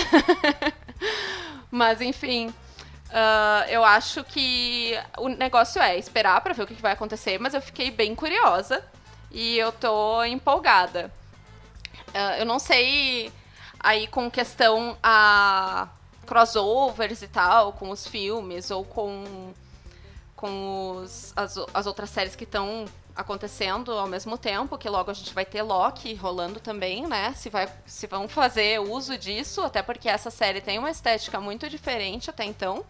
[1.70, 6.92] Mas enfim, uh, eu acho que o negócio é esperar para ver o que vai
[6.92, 8.84] acontecer, mas eu fiquei bem curiosa
[9.30, 11.10] e eu tô empolgada.
[12.10, 13.32] Uh, eu não sei
[13.80, 15.88] aí com questão a
[16.26, 19.52] crossovers e tal, com os filmes ou com,
[20.36, 25.14] com os, as, as outras séries que estão acontecendo ao mesmo tempo, que logo a
[25.14, 27.32] gente vai ter Loki rolando também, né?
[27.34, 31.68] Se, vai, se vão fazer uso disso, até porque essa série tem uma estética muito
[31.70, 32.84] diferente até então.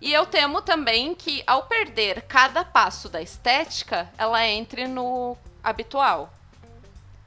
[0.00, 6.33] E eu temo também que ao perder cada passo da estética, ela entre no habitual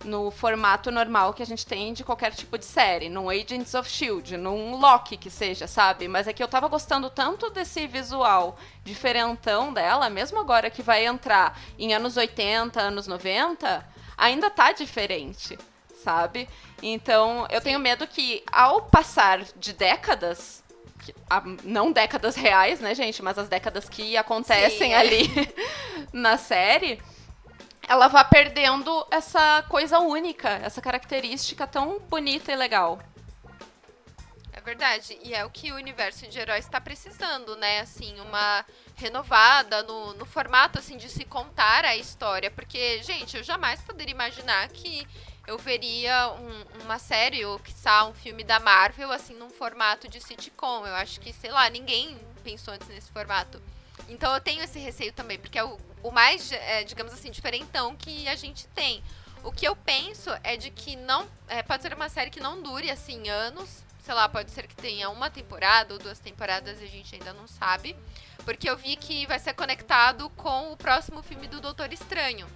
[0.03, 3.89] no formato normal que a gente tem de qualquer tipo de série, num Agents of
[3.89, 6.07] Shield, num Loki que seja, sabe?
[6.07, 11.05] Mas é que eu tava gostando tanto desse visual diferentão dela, mesmo agora que vai
[11.05, 13.85] entrar em anos 80, anos 90,
[14.17, 15.57] ainda tá diferente,
[16.03, 16.47] sabe?
[16.81, 17.65] Então, eu Sim.
[17.65, 20.63] tenho medo que ao passar de décadas,
[21.63, 24.97] não décadas reais, né, gente, mas as décadas que acontecem Sim, é.
[24.97, 25.29] ali
[26.13, 26.99] na série,
[27.87, 32.99] ela vai perdendo essa coisa única, essa característica tão bonita e legal.
[34.51, 35.17] É verdade.
[35.23, 37.79] E é o que o universo de heróis está precisando, né?
[37.79, 42.51] Assim, uma renovada no, no formato, assim, de se contar a história.
[42.51, 45.07] Porque, gente, eu jamais poderia imaginar que
[45.47, 50.19] eu veria um, uma série ou, quiçá, um filme da Marvel, assim, num formato de
[50.19, 50.85] sitcom.
[50.85, 53.61] Eu acho que, sei lá, ninguém pensou antes nesse formato.
[54.09, 57.95] Então eu tenho esse receio também, porque é o, o mais, é, digamos assim, diferentão
[57.95, 59.03] que a gente tem.
[59.43, 61.27] O que eu penso é de que não.
[61.47, 63.85] É, pode ser uma série que não dure assim anos.
[64.03, 67.33] Sei lá, pode ser que tenha uma temporada ou duas temporadas e a gente ainda
[67.33, 67.95] não sabe.
[68.45, 72.47] Porque eu vi que vai ser conectado com o próximo filme do Doutor Estranho.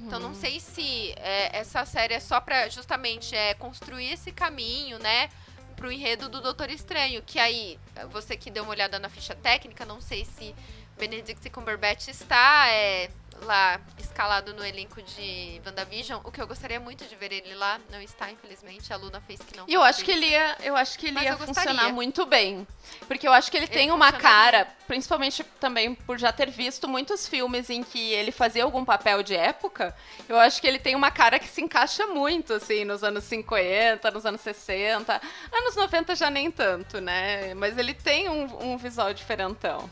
[0.00, 0.34] Então não hum.
[0.34, 5.28] sei se é, essa série é só pra justamente é, construir esse caminho, né?
[5.76, 7.22] Pro enredo do Doutor Estranho.
[7.22, 7.78] Que aí,
[8.10, 10.54] você que deu uma olhada na ficha técnica, não sei se
[10.98, 13.08] Benedict Cumberbatch está é,
[13.42, 16.20] lá escalado no elenco de WandaVision.
[16.24, 18.92] O que eu gostaria muito de ver ele lá, não está, infelizmente.
[18.92, 19.64] A Luna fez que não.
[19.68, 22.66] E eu acho que ele ia, eu acho que ele ia funcionar muito bem.
[23.06, 24.74] Porque eu acho que ele, ele tem uma cara, bem.
[24.88, 29.36] principalmente também por já ter visto muitos filmes em que ele fazia algum papel de
[29.36, 29.94] época.
[30.28, 34.10] Eu acho que ele tem uma cara que se encaixa muito, assim, nos anos 50,
[34.10, 35.20] nos anos 60.
[35.52, 37.54] Anos 90 já nem tanto, né?
[37.54, 39.88] Mas ele tem um, um visual diferentão.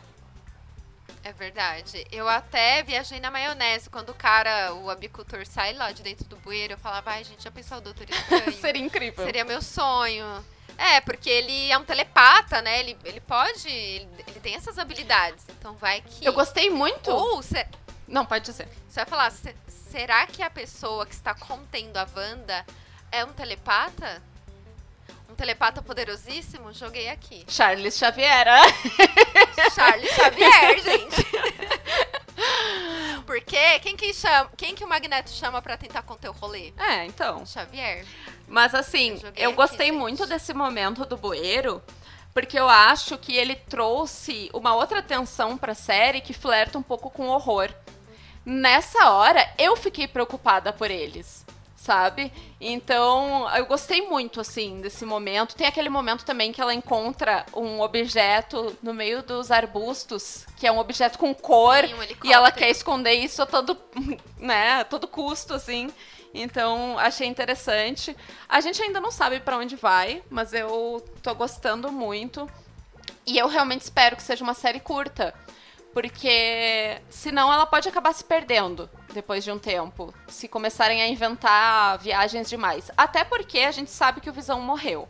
[1.27, 2.07] É verdade.
[2.12, 3.91] Eu até viajei na maionese.
[3.91, 7.43] Quando o cara, o abicultor, sai lá de dentro do bueiro, eu falava, ai, gente,
[7.43, 8.53] já pensou o Doutor Estranho?
[8.53, 9.25] Seria incrível.
[9.25, 10.25] Seria meu sonho.
[10.79, 12.79] É, porque ele é um telepata, né?
[12.79, 13.69] Ele, ele pode.
[13.69, 15.45] Ele, ele tem essas habilidades.
[15.59, 16.25] Então vai que.
[16.25, 17.11] Eu gostei muito.
[17.11, 17.43] Ou.
[17.43, 17.67] Se...
[18.07, 18.69] Não, pode dizer.
[18.89, 19.33] Você vai falar,
[19.67, 22.65] será que a pessoa que está contendo a Wanda
[23.11, 24.23] é um telepata?
[25.37, 27.44] Telepata poderosíssimo, joguei aqui.
[27.46, 28.46] Charles Xavier.
[29.75, 31.27] Charles Xavier, gente.
[33.27, 36.72] Porque quem que chama, quem que o Magneto chama para tentar conter o rolê?
[36.79, 37.44] É, então.
[37.44, 38.05] Xavier.
[38.49, 41.83] Mas assim, eu, eu gostei aqui, muito desse momento do bueiro,
[42.33, 47.11] porque eu acho que ele trouxe uma outra tensão pra série que flerta um pouco
[47.11, 47.70] com horror.
[48.44, 51.45] Nessa hora, eu fiquei preocupada por eles
[51.87, 52.33] sabe?
[52.61, 55.55] Então, eu gostei muito, assim, desse momento.
[55.55, 60.72] Tem aquele momento também que ela encontra um objeto no meio dos arbustos, que é
[60.72, 63.79] um objeto com cor, Sim, um e ela quer esconder isso a todo,
[64.37, 65.88] né, a todo custo, assim.
[66.35, 68.16] Então, achei interessante.
[68.49, 72.51] A gente ainda não sabe para onde vai, mas eu tô gostando muito.
[73.25, 75.33] E eu realmente espero que seja uma série curta
[75.96, 81.96] porque senão ela pode acabar se perdendo depois de um tempo, se começarem a inventar
[81.96, 82.90] viagens demais.
[82.94, 85.09] Até porque a gente sabe que o Visão morreu.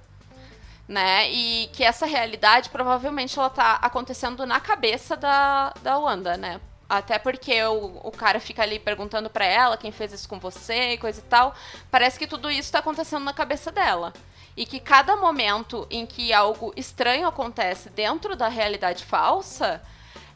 [0.86, 1.28] Né?
[1.28, 6.60] E que essa realidade provavelmente ela tá acontecendo na cabeça da, da Wanda, né?
[6.88, 10.92] Até porque o, o cara fica ali perguntando para ela quem fez isso com você
[10.92, 11.52] e coisa e tal.
[11.90, 14.12] Parece que tudo isso tá acontecendo na cabeça dela.
[14.56, 19.82] E que cada momento em que algo estranho acontece dentro da realidade falsa,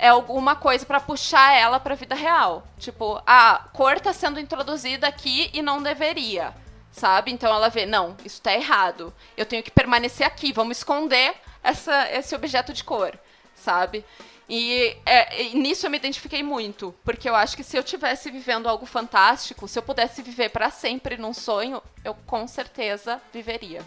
[0.01, 2.67] é alguma coisa para puxar ela para a vida real.
[2.79, 6.55] Tipo, a cor tá sendo introduzida aqui e não deveria,
[6.91, 7.31] sabe?
[7.31, 9.13] Então ela vê, não, isso tá errado.
[9.37, 13.13] Eu tenho que permanecer aqui, vamos esconder essa, esse objeto de cor,
[13.55, 14.03] sabe?
[14.49, 18.31] E, é, e, nisso eu me identifiquei muito, porque eu acho que se eu tivesse
[18.31, 23.83] vivendo algo fantástico, se eu pudesse viver para sempre num sonho, eu com certeza viveria.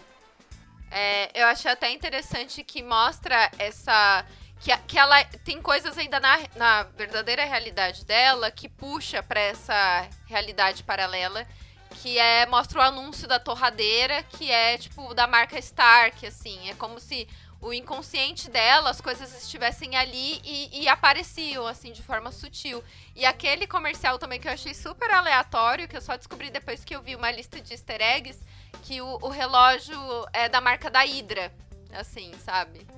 [0.92, 4.24] É, eu achei até interessante que mostra essa
[4.64, 10.08] que, que ela tem coisas ainda na, na verdadeira realidade dela que puxa para essa
[10.26, 11.46] realidade paralela
[12.00, 16.70] que é mostra o anúncio da torradeira que é tipo da marca Stark assim.
[16.70, 17.28] É como se
[17.60, 22.82] o inconsciente dela as coisas estivessem ali e, e, apareciam assim de forma sutil.
[23.14, 26.96] E aquele comercial também que eu achei super aleatório que eu só descobri depois que
[26.96, 28.40] eu vi uma lista de Easter eggs
[28.82, 29.98] que o, o relógio
[30.32, 31.52] é da marca da Hydra
[31.92, 32.93] assim sabe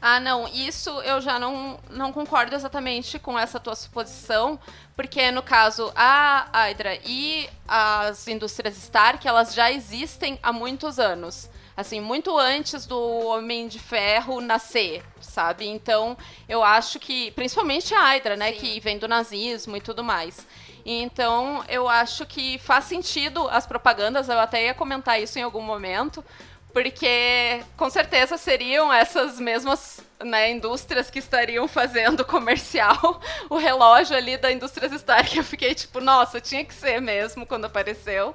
[0.00, 4.58] Ah, não, isso eu já não, não concordo exatamente com essa tua suposição,
[4.96, 11.48] porque no caso a Hydra e as indústrias Stark, elas já existem há muitos anos.
[11.76, 15.64] Assim, muito antes do Homem de Ferro nascer, sabe?
[15.68, 18.58] Então, eu acho que, principalmente a Hydra, né, Sim.
[18.58, 20.44] que vem do nazismo e tudo mais.
[20.84, 25.60] Então, eu acho que faz sentido as propagandas, eu até ia comentar isso em algum
[25.60, 26.24] momento,
[26.72, 34.36] porque com certeza seriam essas mesmas né, indústrias que estariam fazendo comercial o relógio ali
[34.36, 35.36] da indústria Stark.
[35.36, 38.34] Eu fiquei tipo, nossa, tinha que ser mesmo quando apareceu.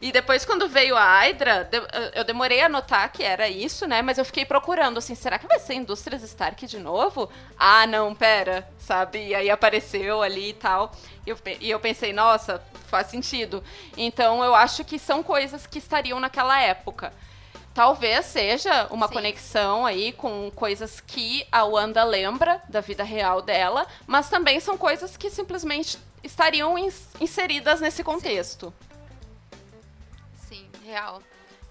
[0.00, 1.70] E depois, quando veio a Hydra,
[2.12, 4.02] eu demorei a notar que era isso, né?
[4.02, 7.30] Mas eu fiquei procurando, assim, será que vai ser Indústrias Stark de novo?
[7.56, 9.28] Ah, não, pera, sabe?
[9.28, 10.90] E aí apareceu ali e tal.
[11.24, 13.62] E eu, e eu pensei, nossa, faz sentido.
[13.96, 17.12] Então eu acho que são coisas que estariam naquela época.
[17.74, 19.14] Talvez seja uma Sim.
[19.14, 24.76] conexão aí com coisas que a Wanda lembra da vida real dela, mas também são
[24.76, 26.76] coisas que simplesmente estariam
[27.18, 28.72] inseridas nesse contexto.
[30.48, 31.22] Sim, real.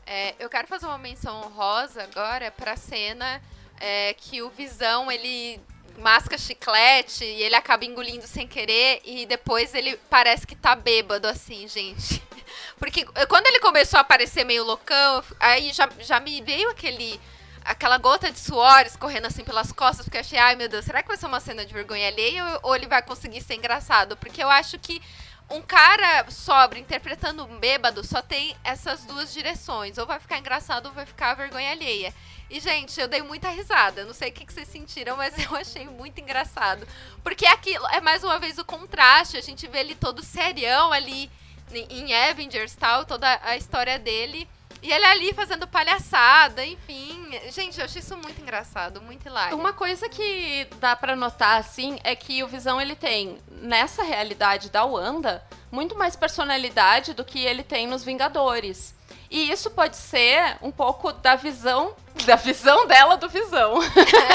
[0.05, 3.41] É, eu quero fazer uma menção rosa agora para a cena
[3.79, 5.61] é, que o Visão ele
[5.97, 11.27] masca chiclete e ele acaba engolindo sem querer e depois ele parece que tá bêbado
[11.27, 12.21] assim, gente.
[12.77, 17.19] Porque quando ele começou a aparecer meio loucão, aí já, já me veio aquele
[17.63, 21.01] aquela gota de suor escorrendo assim pelas costas, porque eu achei, ai meu Deus, será
[21.03, 24.17] que vai ser uma cena de vergonha alheia ou ele vai conseguir ser engraçado?
[24.17, 24.99] Porque eu acho que
[25.51, 30.87] um cara sóbrio interpretando um bêbado só tem essas duas direções, ou vai ficar engraçado
[30.87, 32.13] ou vai ficar vergonha alheia.
[32.49, 34.03] E, gente, eu dei muita risada.
[34.03, 36.85] Não sei o que, que vocês sentiram, mas eu achei muito engraçado.
[37.23, 39.37] Porque aquilo é mais uma vez o contraste.
[39.37, 41.31] A gente vê ele todo serião ali
[41.89, 44.49] em Avengers tal, toda a história dele.
[44.81, 47.39] E ele ali fazendo palhaçada, enfim.
[47.51, 49.55] Gente, eu achei isso muito engraçado, muito hilário.
[49.55, 54.69] Uma coisa que dá para notar, assim, é que o Visão, ele tem, nessa realidade
[54.69, 58.95] da Wanda, muito mais personalidade do que ele tem nos Vingadores.
[59.29, 63.75] E isso pode ser um pouco da visão, da visão dela do Visão.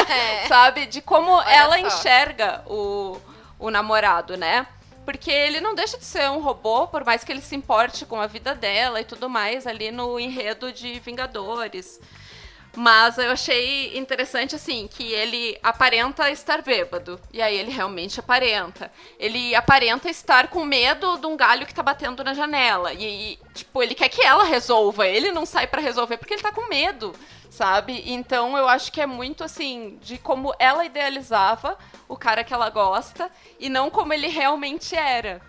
[0.09, 0.47] É.
[0.47, 0.87] Sabe?
[0.87, 1.87] De como Olha ela só.
[1.87, 3.21] enxerga o,
[3.59, 4.67] o namorado, né?
[5.07, 8.21] Porque ele não deixa de ser um robô, por mais que ele se importe com
[8.21, 12.01] a vida dela e tudo mais ali no enredo de Vingadores.
[12.77, 17.19] Mas eu achei interessante, assim, que ele aparenta estar bêbado.
[17.33, 18.93] E aí ele realmente aparenta.
[19.19, 22.93] Ele aparenta estar com medo de um galho que tá batendo na janela.
[22.93, 25.07] E, tipo, ele quer que ela resolva.
[25.07, 27.15] Ele não sai para resolver porque ele tá com medo
[27.49, 28.03] sabe?
[28.05, 32.69] Então eu acho que é muito assim de como ela idealizava o cara que ela
[32.69, 35.41] gosta e não como ele realmente era.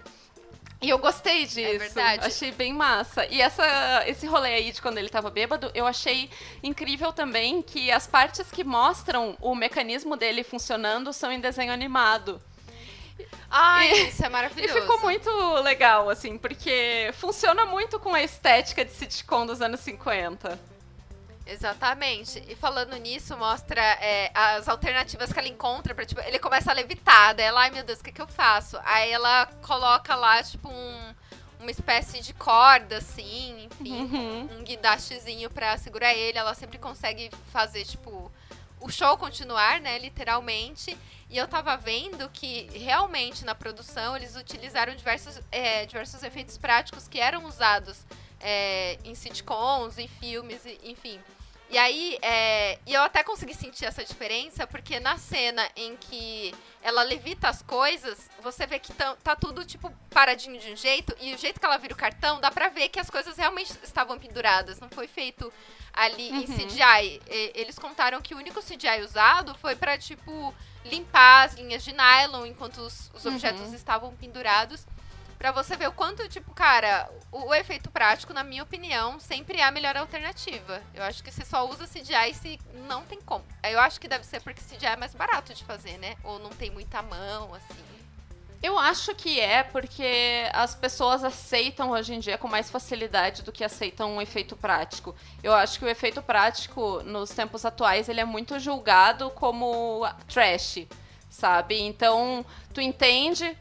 [0.79, 1.59] E eu gostei disso.
[1.59, 2.25] É verdade.
[2.25, 3.25] Achei bem massa.
[3.25, 6.29] E essa, esse rolê aí de quando ele tava bêbado, eu achei
[6.61, 12.39] incrível também que as partes que mostram o mecanismo dele funcionando são em desenho animado.
[13.49, 14.77] Ai, e, isso é maravilhoso.
[14.77, 15.29] E ficou muito
[15.61, 20.76] legal, assim, porque funciona muito com a estética de sitcom dos anos 50.
[21.47, 22.43] Exatamente.
[22.47, 26.73] E falando nisso, mostra é, as alternativas que ela encontra para tipo, ele começa a
[26.73, 28.77] levitar, daí ela, ai meu Deus, o que, que eu faço?
[28.83, 31.15] Aí ela coloca lá, tipo, um,
[31.59, 34.59] uma espécie de corda, assim, enfim, uhum.
[34.59, 36.37] um guindastezinho pra segurar ele.
[36.37, 38.31] Ela sempre consegue fazer, tipo,
[38.79, 40.97] o show continuar, né, literalmente.
[41.29, 47.07] E eu tava vendo que realmente na produção eles utilizaram diversos, é, diversos efeitos práticos
[47.07, 48.05] que eram usados
[48.39, 51.19] é, em sitcoms, em filmes, enfim.
[51.69, 56.55] E aí, é, e eu até consegui sentir essa diferença, porque na cena em que
[56.81, 61.13] ela levita as coisas, você vê que tá, tá, tudo, tipo, paradinho de um jeito,
[61.19, 63.73] e o jeito que ela vira o cartão, dá pra ver que as coisas realmente
[63.83, 65.51] estavam penduradas, não foi feito
[65.91, 66.37] ali uhum.
[66.37, 67.21] em CGI.
[67.29, 70.53] E, eles contaram que o único CGI usado foi pra, tipo,
[70.85, 73.75] limpar as linhas de nylon enquanto os, os objetos uhum.
[73.75, 74.87] estavam pendurados.
[75.37, 79.59] Pra você ver o quanto, tipo, cara, o, o, efeito prático, na minha opinião, sempre
[79.59, 80.81] é a melhor alternativa.
[80.93, 83.45] Eu acho que você só usa CGI se não tem como.
[83.63, 86.15] Eu acho que deve ser porque CGI é mais barato de fazer, né?
[86.23, 87.87] Ou não tem muita mão, assim.
[88.61, 93.51] Eu acho que é porque as pessoas aceitam hoje em dia com mais facilidade do
[93.51, 95.15] que aceitam um efeito prático.
[95.43, 100.87] Eu acho que o efeito prático, nos tempos atuais, ele é muito julgado como trash
[101.37, 101.79] sabe?
[101.79, 103.55] Então, tu entende,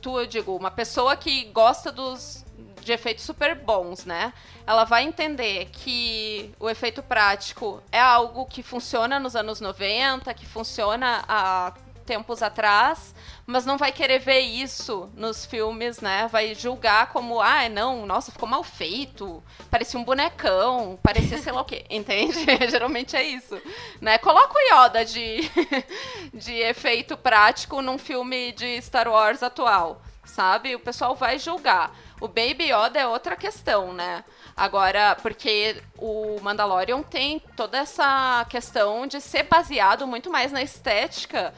[0.00, 2.44] tu, eu digo, uma pessoa que gosta dos
[2.82, 4.32] de efeitos super bons, né?
[4.66, 10.44] Ela vai entender que o efeito prático é algo que funciona nos anos 90, que
[10.44, 11.72] funciona há
[12.04, 13.14] tempos atrás,
[13.46, 16.28] mas não vai querer ver isso nos filmes, né?
[16.30, 21.62] Vai julgar como, ah, não, nossa, ficou mal feito, parecia um bonecão, parecia sei lá
[21.62, 22.38] o quê, entende?
[22.70, 23.60] Geralmente é isso,
[24.00, 24.18] né?
[24.18, 25.50] Coloca o Yoda de,
[26.32, 30.74] de efeito prático num filme de Star Wars atual, sabe?
[30.74, 31.94] O pessoal vai julgar.
[32.20, 34.24] O Baby Yoda é outra questão, né?
[34.56, 41.52] Agora, porque o Mandalorian tem toda essa questão de ser baseado muito mais na estética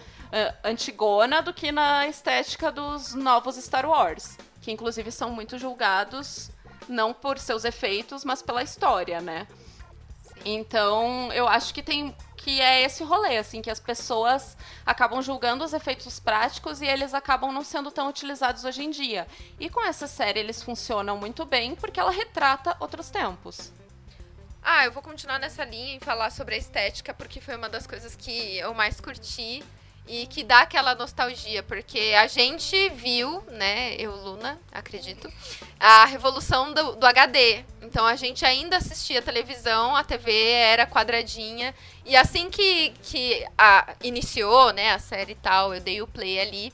[0.64, 4.36] antigona do que na estética dos novos Star Wars.
[4.60, 6.50] Que inclusive são muito julgados
[6.88, 9.46] não por seus efeitos, mas pela história, né?
[10.44, 15.64] Então, eu acho que tem que é esse rolê, assim, que as pessoas acabam julgando
[15.64, 19.26] os efeitos práticos e eles acabam não sendo tão utilizados hoje em dia.
[19.58, 23.72] E com essa série eles funcionam muito bem porque ela retrata outros tempos.
[24.62, 27.84] Ah, eu vou continuar nessa linha e falar sobre a estética porque foi uma das
[27.84, 29.64] coisas que eu mais curti
[30.06, 35.30] e que dá aquela nostalgia, porque a gente viu, né, eu, Luna, acredito,
[35.78, 37.64] a revolução do, do, HD.
[37.82, 43.94] Então a gente ainda assistia televisão, a TV era quadradinha, e assim que, que a,
[44.02, 46.72] iniciou, né, a série e tal, eu dei o play ali.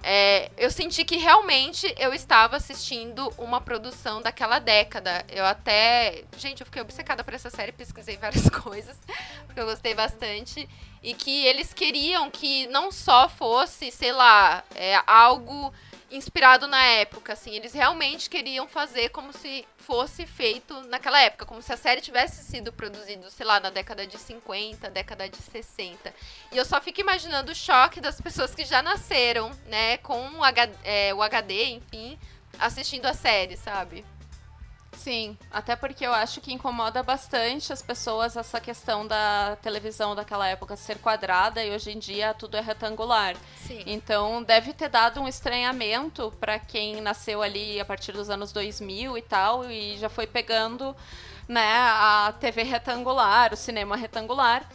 [0.00, 5.24] É, eu senti que realmente eu estava assistindo uma produção daquela década.
[5.28, 6.22] Eu até.
[6.36, 8.96] Gente, eu fiquei obcecada por essa série, pesquisei várias coisas,
[9.46, 10.68] porque eu gostei bastante.
[11.08, 15.72] E que eles queriam que não só fosse, sei lá, é, algo
[16.10, 17.54] inspirado na época, assim.
[17.54, 22.44] Eles realmente queriam fazer como se fosse feito naquela época, como se a série tivesse
[22.44, 26.14] sido produzida, sei lá, na década de 50, década de 60.
[26.52, 30.44] E eu só fico imaginando o choque das pessoas que já nasceram, né, com o
[30.44, 32.18] HD, é, o HD enfim,
[32.58, 34.04] assistindo a série, sabe?
[34.98, 40.48] Sim, até porque eu acho que incomoda bastante as pessoas essa questão da televisão daquela
[40.48, 43.36] época ser quadrada e hoje em dia tudo é retangular.
[43.64, 43.84] Sim.
[43.86, 49.16] Então deve ter dado um estranhamento para quem nasceu ali a partir dos anos 2000
[49.16, 50.96] e tal e já foi pegando,
[51.46, 54.68] né, a TV retangular, o cinema retangular.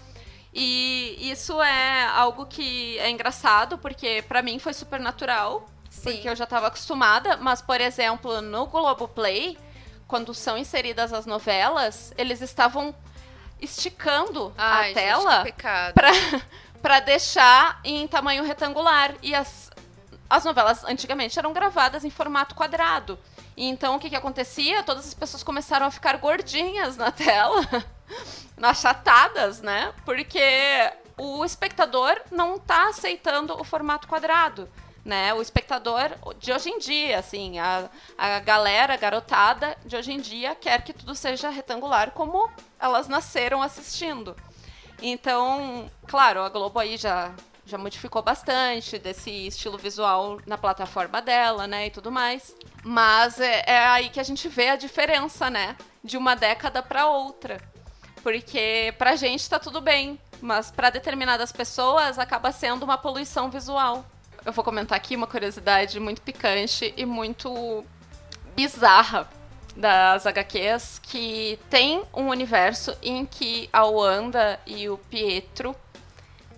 [0.53, 6.13] E isso é algo que é engraçado porque para mim foi super natural, Sim.
[6.13, 9.72] porque eu já estava acostumada, mas por exemplo, no Globoplay, Play
[10.07, 12.93] quando são inseridas as novelas, eles estavam
[13.59, 15.45] esticando Ai, a tela
[16.81, 19.15] para deixar em tamanho retangular.
[19.21, 19.71] E as,
[20.29, 23.17] as novelas antigamente eram gravadas em formato quadrado.
[23.55, 24.83] E então o que, que acontecia?
[24.83, 27.61] Todas as pessoas começaram a ficar gordinhas na tela,
[28.61, 29.93] achatadas, né?
[30.05, 30.41] Porque
[31.17, 34.67] o espectador não está aceitando o formato quadrado
[35.03, 35.33] né?
[35.33, 40.55] O espectador de hoje em dia, assim, a, a galera garotada de hoje em dia
[40.55, 42.49] quer que tudo seja retangular como
[42.79, 44.35] elas nasceram assistindo.
[45.01, 47.33] Então, claro, a Globo aí já
[47.65, 52.53] já modificou bastante desse estilo visual na plataforma dela, né, e tudo mais.
[52.83, 57.07] Mas é, é aí que a gente vê a diferença, né, de uma década para
[57.07, 57.61] outra.
[58.21, 64.05] Porque pra gente tá tudo bem, mas para determinadas pessoas acaba sendo uma poluição visual
[64.45, 67.85] eu vou comentar aqui uma curiosidade muito picante e muito
[68.55, 69.29] bizarra
[69.75, 75.75] das HQs, que tem um universo em que a Wanda e o Pietro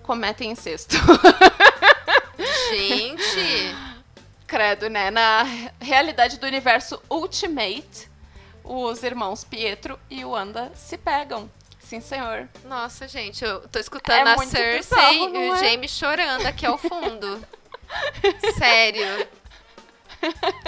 [0.03, 0.95] cometem incesto.
[2.69, 3.75] Gente!
[4.45, 5.09] Credo, né?
[5.09, 5.43] Na
[5.81, 8.09] realidade do universo Ultimate,
[8.63, 11.49] os irmãos Pietro e Wanda se pegam.
[11.79, 12.49] Sim, senhor.
[12.63, 15.59] Nossa, gente, eu tô escutando é a Cersei bizarro, e o é?
[15.59, 17.43] Jaime chorando aqui ao fundo.
[18.57, 19.27] Sério.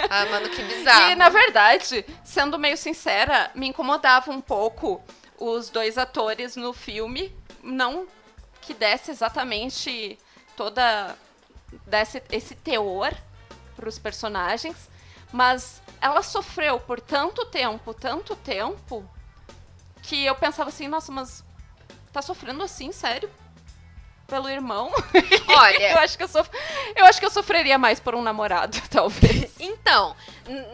[0.08, 1.10] Ah, mano, que bizarro.
[1.10, 5.02] E, na verdade, sendo meio sincera, me incomodava um pouco
[5.38, 7.34] os dois atores no filme.
[7.62, 8.06] Não
[8.60, 10.18] que desse exatamente
[10.56, 11.16] toda.
[11.86, 13.12] desse esse teor
[13.74, 14.88] para os personagens.
[15.32, 19.08] Mas ela sofreu por tanto tempo, tanto tempo,
[20.02, 21.44] que eu pensava assim, nossa, mas
[22.12, 23.30] tá sofrendo assim, sério?
[24.28, 24.92] Pelo irmão.
[25.48, 26.48] Olha, eu acho que eu sof...
[26.94, 29.52] eu acho que eu sofreria mais por um namorado, talvez.
[29.58, 30.14] Então,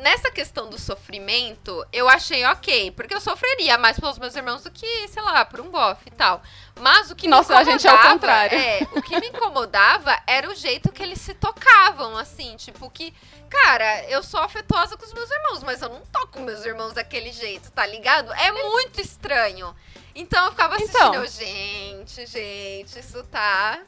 [0.01, 4.71] nessa questão do sofrimento, eu achei OK, porque eu sofreria mais pelos meus irmãos do
[4.71, 6.43] que, sei lá, por um bofe e tal.
[6.81, 8.59] Mas o que Nossa, me incomodava, a gente é o contrário.
[8.59, 13.13] É, o que me incomodava era o jeito que eles se tocavam, assim, tipo que,
[13.51, 17.33] cara, eu sou afetuosa com os meus irmãos, mas eu não toco meus irmãos daquele
[17.33, 18.33] jeito, tá ligado?
[18.35, 19.75] É muito estranho.
[20.15, 23.81] Então eu ficava assistindo, então, gente, gente, isso tá.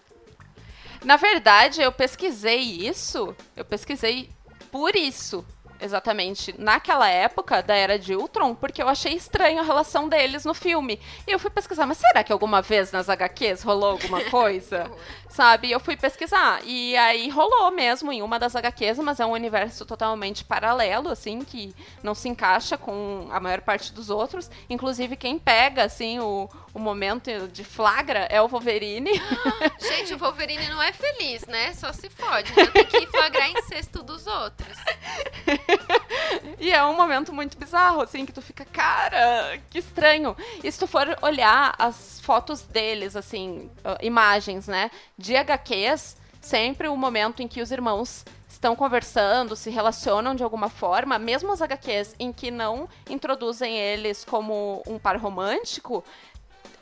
[1.04, 4.28] Na verdade, eu pesquisei isso, eu pesquisei
[4.72, 5.46] por isso.
[5.80, 10.54] Exatamente naquela época da era de Ultron, porque eu achei estranho a relação deles no
[10.54, 11.00] filme.
[11.26, 14.90] E eu fui pesquisar, mas será que alguma vez nas HQs rolou alguma coisa?
[15.28, 15.70] Sabe?
[15.70, 16.60] Eu fui pesquisar.
[16.64, 21.40] E aí rolou mesmo em uma das HQs, mas é um universo totalmente paralelo, assim,
[21.40, 24.50] que não se encaixa com a maior parte dos outros.
[24.70, 29.10] Inclusive, quem pega, assim, o, o momento de flagra é o Wolverine.
[29.80, 31.72] Gente, o Wolverine não é feliz, né?
[31.74, 32.52] Só se fode.
[32.52, 34.76] Então tem que flagrar incesto dos outros.
[36.58, 40.36] e é um momento muito bizarro, assim, que tu fica, cara, que estranho.
[40.62, 46.96] E se tu for olhar as fotos deles, assim, imagens, né, de HQs, sempre o
[46.96, 52.14] momento em que os irmãos estão conversando, se relacionam de alguma forma, mesmo as HQs
[52.18, 56.02] em que não introduzem eles como um par romântico,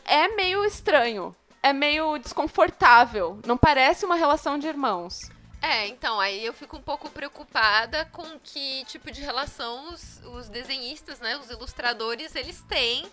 [0.04, 1.34] é meio estranho.
[1.62, 3.38] É meio desconfortável.
[3.46, 5.30] Não parece uma relação de irmãos.
[5.64, 10.48] É, então, aí eu fico um pouco preocupada com que tipo de relação os, os
[10.50, 13.06] desenhistas, né, os ilustradores, eles têm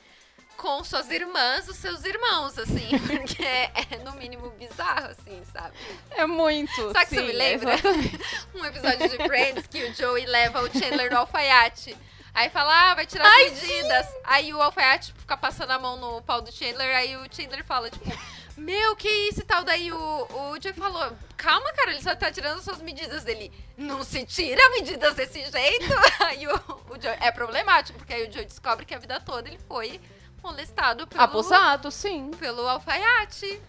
[0.58, 5.78] com suas irmãs, os seus irmãos, assim, porque é, é, no mínimo bizarro, assim, sabe?
[6.12, 6.92] É muito.
[6.92, 7.74] Sabe que você me lembra?
[8.54, 11.96] um episódio de Friends que o Joey leva o Chandler no alfaiate.
[12.34, 14.06] Aí fala, ah, vai tirar as medidas.
[14.06, 14.18] Sim.
[14.26, 17.90] Aí o alfaiate fica passando a mão no pau do Chandler, aí o Chandler fala,
[17.90, 18.10] tipo,
[18.58, 19.64] meu, que isso e tal.
[19.64, 23.52] Daí o, o Joey falou, calma, cara, ele só tá tirando suas medidas dele.
[23.78, 25.94] Não se tira medidas desse jeito.
[26.26, 26.56] Aí o,
[26.90, 30.00] o Joey, é problemático, porque aí o Joey descobre que a vida toda ele foi
[30.44, 31.22] molestado pelo...
[31.22, 32.32] Abusado, sim.
[32.40, 33.62] Pelo alfaiate.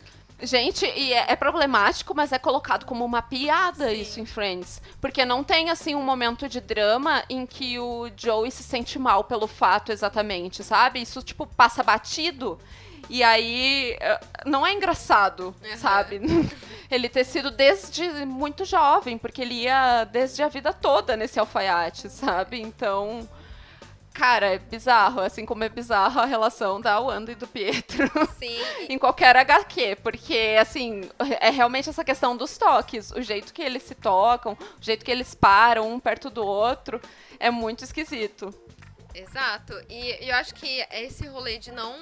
[0.43, 4.01] Gente, e é, é, problemático, mas é colocado como uma piada Sim.
[4.01, 4.83] isso em Friends.
[5.01, 9.22] Porque não tem, assim, um momento de drama em que o Joey se sente mal
[9.22, 11.01] pelo fato exatamente, sabe?
[11.01, 12.59] Isso, tipo, passa batido.
[13.09, 15.77] E aí eh, não é engraçado, uhum.
[15.77, 16.21] sabe?
[16.91, 22.11] Ele ter sido desde muito jovem, porque ele ia desde a vida toda nesse alfaiate,
[22.11, 22.61] sabe?
[22.61, 23.27] Então.
[24.13, 28.11] Cara, é bizarro, assim como é bizarro a relação da Wanda e do Pietro.
[28.39, 28.59] Sim.
[28.91, 31.09] em qualquer HQ, porque, assim,
[31.41, 33.11] é realmente essa questão dos toques.
[33.13, 37.01] O jeito que eles se tocam, o jeito que eles param um perto do outro,
[37.41, 38.53] é muito esquisito.
[39.15, 39.75] Exato.
[39.89, 41.95] E eu acho que esse rolê de não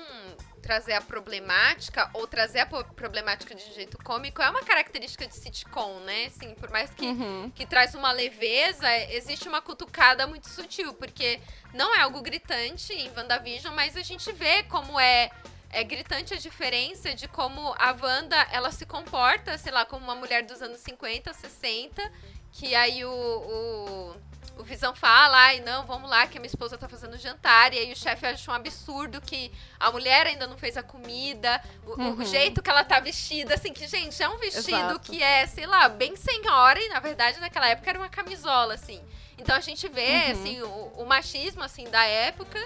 [0.70, 5.98] trazer a problemática ou trazer a problemática de jeito cômico é uma característica de sitcom,
[6.04, 6.26] né?
[6.26, 7.50] Assim, por mais que, uhum.
[7.52, 11.40] que traz uma leveza, existe uma cutucada muito sutil, porque
[11.74, 15.32] não é algo gritante em WandaVision, mas a gente vê como é
[15.72, 20.14] é gritante a diferença de como a Wanda ela se comporta, sei lá, como uma
[20.14, 22.12] mulher dos anos 50, 60,
[22.52, 24.16] que aí o, o
[24.60, 27.72] o Visão fala, ai, não, vamos lá, que a minha esposa tá fazendo jantar.
[27.72, 31.62] E aí o chefe acha um absurdo que a mulher ainda não fez a comida,
[31.86, 32.18] o, uhum.
[32.18, 35.00] o jeito que ela tá vestida, assim, que, gente, é um vestido Exato.
[35.00, 39.02] que é, sei lá, bem senhora, e na verdade naquela época era uma camisola, assim.
[39.38, 40.32] Então a gente vê, uhum.
[40.32, 42.60] assim, o, o machismo, assim, da época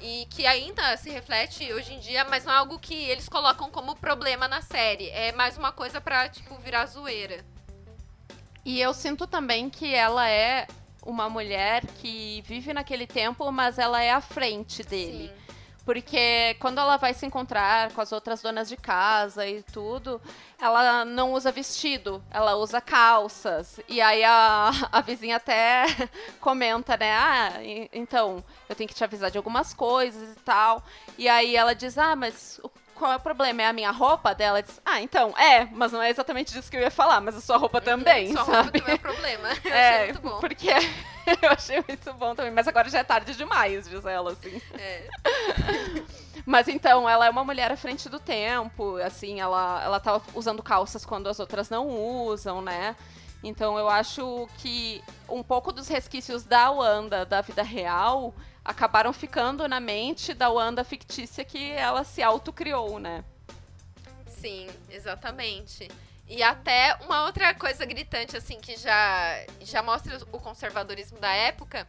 [0.00, 3.70] e que ainda se reflete hoje em dia, mas não é algo que eles colocam
[3.70, 5.08] como problema na série.
[5.10, 7.44] É mais uma coisa pra, tipo, virar zoeira.
[8.64, 10.66] E eu sinto também que ela é
[11.04, 15.28] uma mulher que vive naquele tempo, mas ela é à frente dele.
[15.28, 15.44] Sim.
[15.84, 20.20] Porque quando ela vai se encontrar com as outras donas de casa e tudo,
[20.58, 23.78] ela não usa vestido, ela usa calças.
[23.86, 25.84] E aí a, a vizinha até
[26.40, 27.12] comenta, né?
[27.12, 27.52] Ah,
[27.92, 30.82] então, eu tenho que te avisar de algumas coisas e tal.
[31.18, 32.58] E aí ela diz: Ah, mas
[32.94, 33.62] qual é o problema?
[33.62, 34.62] É a minha roupa dela?
[34.62, 37.40] Diz, ah, então, é, mas não é exatamente disso que eu ia falar, mas a
[37.40, 38.56] sua roupa uhum, também, sua sabe?
[38.56, 39.48] roupa também é o problema.
[39.64, 40.40] Eu é, achei muito bom.
[40.40, 40.68] Porque
[41.42, 44.60] eu achei muito bom também, mas agora já é tarde demais, diz ela, assim.
[44.78, 45.08] É.
[46.46, 50.62] Mas então, ela é uma mulher à frente do tempo, assim, ela, ela tá usando
[50.62, 52.94] calças quando as outras não usam, né?
[53.42, 58.34] Então eu acho que um pouco dos resquícios da Wanda da vida real
[58.64, 63.22] acabaram ficando na mente da Wanda fictícia que ela se autocriou, né?
[64.26, 65.88] Sim, exatamente.
[66.26, 71.86] E até uma outra coisa gritante, assim, que já, já mostra o conservadorismo da época,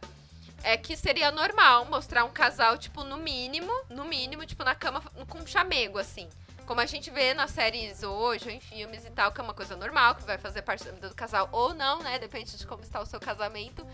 [0.62, 5.00] é que seria normal mostrar um casal, tipo, no mínimo, no mínimo, tipo, na cama
[5.28, 6.28] com um chamego, assim.
[6.66, 9.54] Como a gente vê nas séries hoje, ou em filmes e tal, que é uma
[9.54, 12.18] coisa normal, que vai fazer parte do casal ou não, né?
[12.18, 13.86] Depende de como está o seu casamento.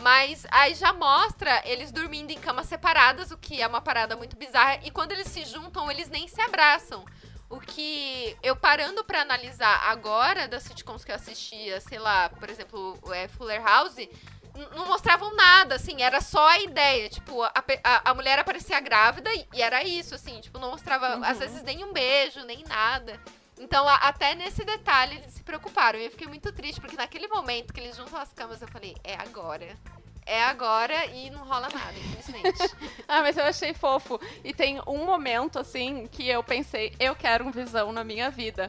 [0.00, 4.36] Mas aí já mostra eles dormindo em camas separadas, o que é uma parada muito
[4.36, 4.80] bizarra.
[4.82, 7.04] E quando eles se juntam, eles nem se abraçam.
[7.50, 12.48] O que eu parando para analisar agora das sitcoms que eu assistia, sei lá, por
[12.48, 13.96] exemplo, é, Fuller House,
[14.74, 17.08] não mostravam nada, assim, era só a ideia.
[17.08, 17.52] Tipo, a,
[17.84, 21.24] a, a mulher aparecia grávida e, e, era isso, assim, tipo, não mostrava, uhum.
[21.24, 23.20] às vezes, nem um beijo, nem nada.
[23.62, 25.98] Então, a, até nesse detalhe, eles se preocuparam.
[25.98, 28.96] E eu fiquei muito triste, porque naquele momento que eles juntam as camas, eu falei,
[29.04, 29.78] é agora.
[30.26, 32.58] é agora e não rola nada, infelizmente.
[33.06, 34.20] ah, mas eu achei fofo.
[34.42, 38.68] E tem um momento, assim, que eu pensei, eu quero um visão na minha vida.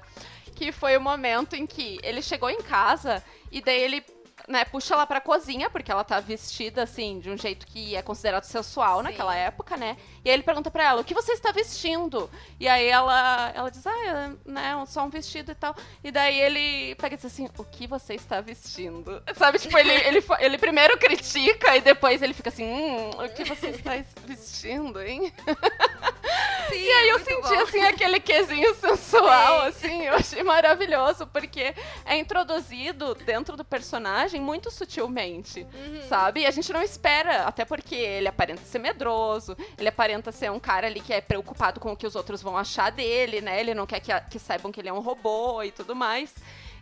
[0.56, 4.06] Que foi o momento em que ele chegou em casa e daí ele
[4.48, 8.02] né, puxa ela pra cozinha, porque ela tá vestida, assim, de um jeito que é
[8.02, 9.04] considerado sensual Sim.
[9.04, 9.98] naquela época, né?
[10.24, 12.30] E aí ele pergunta pra ela, o que você está vestindo?
[12.60, 15.76] E aí ela, ela diz, ah, é, né, só um vestido e tal.
[16.04, 19.22] E daí ele pega e diz assim, o que você está vestindo?
[19.36, 23.44] Sabe, tipo, ele, ele, ele primeiro critica e depois ele fica assim, hum, o que
[23.44, 23.92] você está
[24.26, 25.34] vestindo, hein?
[26.70, 27.64] Sim, e aí eu senti, bom.
[27.64, 29.68] assim, aquele quesinho sensual, Sim.
[29.68, 31.74] assim, eu achei maravilhoso, porque
[32.06, 36.02] é introduzido dentro do personagem muito sutilmente, uhum.
[36.08, 36.42] sabe?
[36.42, 40.60] E a gente não espera, até porque ele aparenta ser medroso, ele aparenta ser um
[40.60, 43.60] cara ali que é preocupado com o que os outros vão achar dele, né?
[43.60, 46.34] Ele não quer que, que saibam que ele é um robô e tudo mais.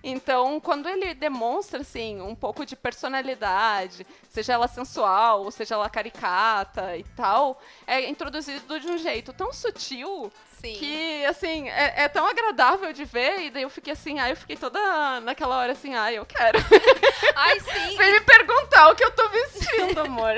[0.03, 6.97] Então, quando ele demonstra, assim, um pouco de personalidade, seja ela sensual, seja ela caricata
[6.97, 10.31] e tal, é introduzido de um jeito tão sutil
[10.61, 10.73] Sim.
[10.75, 13.41] que, assim, é, é, tão agradável de ver.
[13.41, 16.59] E daí eu fiquei assim, ai, eu fiquei toda naquela hora assim, ai, eu quero.
[17.35, 17.97] Ai, sim.
[17.97, 20.35] Vem me perguntar o que eu tô vestindo, amor.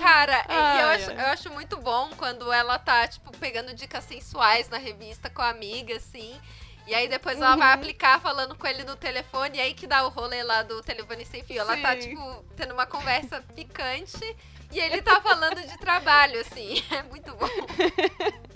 [0.00, 4.68] Cara, ai, eu, acho, eu acho muito bom quando ela tá, tipo, pegando dicas sensuais
[4.68, 6.40] na revista com a amiga, assim.
[6.86, 7.44] E aí depois uhum.
[7.44, 7.74] ela vai uhum.
[7.74, 11.24] aplicar falando com ele no telefone, e aí que dá o rolê lá do telefone
[11.24, 11.60] sem fio.
[11.60, 14.36] Ela tá, tipo, tendo uma conversa picante
[14.70, 16.82] e ele tá falando de trabalho, assim.
[16.90, 17.48] É muito bom.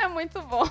[0.00, 0.64] É muito bom.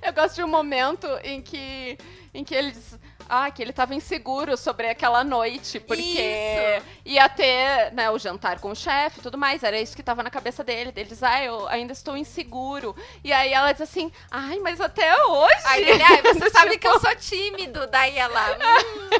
[0.00, 1.98] Eu gosto de um momento em que,
[2.32, 2.96] em que eles
[3.28, 6.86] ah, que ele tava inseguro sobre aquela noite, porque isso.
[7.04, 9.62] ia ter né, o jantar com o chefe e tudo mais.
[9.62, 10.92] Era isso que tava na cabeça dele.
[10.94, 12.94] Ele diz, ah, eu ainda estou inseguro.
[13.22, 15.62] E aí ela diz assim, ai, mas até hoje.
[15.64, 16.80] Aí ele, ai, você sabe tipo...
[16.82, 17.86] que eu sou tímido.
[17.86, 18.52] Daí ela.
[18.52, 19.10] Hum.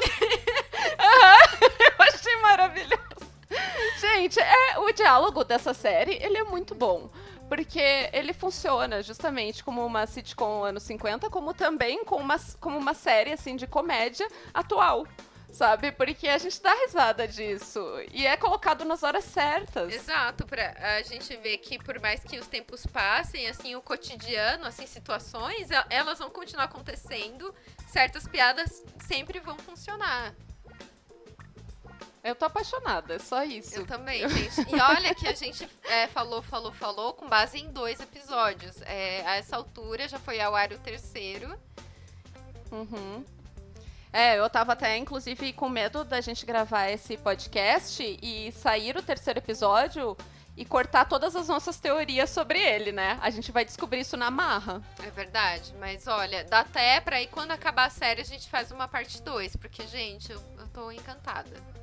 [1.99, 3.04] eu achei maravilhoso.
[3.99, 7.09] Gente, é, o diálogo dessa série, ele é muito bom
[7.47, 12.93] porque ele funciona justamente como uma sitcom anos 50, como também como uma, como uma
[12.93, 15.05] série assim de comédia atual.
[15.51, 15.89] Sabe?
[15.93, 17.79] Porque a gente dá risada disso.
[18.11, 19.93] E é colocado nas horas certas.
[19.93, 24.65] Exato, pra a gente ver que por mais que os tempos passem, assim, o cotidiano,
[24.65, 27.55] assim, situações, elas vão continuar acontecendo.
[27.87, 30.35] Certas piadas sempre vão funcionar.
[32.25, 33.75] Eu tô apaixonada, é só isso.
[33.75, 34.75] Eu também, gente.
[34.75, 38.81] E olha que a gente é, falou, falou, falou com base em dois episódios.
[38.81, 41.55] É, a essa altura já foi ao ar o terceiro.
[42.71, 43.23] Uhum.
[44.11, 49.03] É, eu tava até, inclusive, com medo da gente gravar esse podcast e sair o
[49.03, 50.17] terceiro episódio
[50.57, 53.19] e cortar todas as nossas teorias sobre ele, né?
[53.21, 54.81] A gente vai descobrir isso na marra.
[55.05, 58.71] É verdade, mas olha, dá até pra ir quando acabar a série a gente faz
[58.71, 61.74] uma parte 2, porque, gente, eu, eu tô encantada.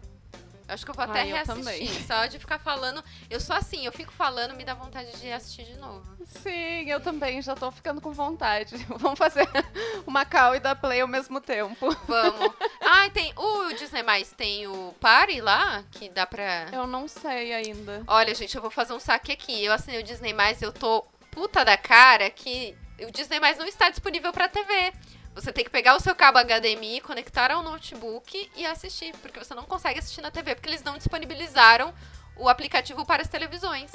[0.68, 2.06] Acho que eu vou até Ai, reassistir.
[2.06, 3.02] Só de ficar falando.
[3.28, 6.02] Eu sou assim, eu fico falando, me dá vontade de assistir de novo.
[6.24, 8.76] Sim, eu também já tô ficando com vontade.
[8.98, 9.48] Vamos fazer
[10.06, 11.90] uma call e dar play ao mesmo tempo.
[12.06, 12.54] Vamos.
[12.80, 13.32] Ah, tem.
[13.36, 16.68] O Disney Mais tem o Party lá, que dá pra.
[16.72, 18.02] Eu não sei ainda.
[18.06, 19.64] Olha, gente, eu vou fazer um saque aqui.
[19.64, 23.66] Eu assinei o Disney Mais, eu tô puta da cara que o Disney Mais não
[23.66, 24.92] está disponível pra TV.
[25.34, 29.54] Você tem que pegar o seu cabo HDMI, conectar ao notebook e assistir, porque você
[29.54, 31.92] não consegue assistir na TV, porque eles não disponibilizaram
[32.36, 33.90] o aplicativo para as televisões.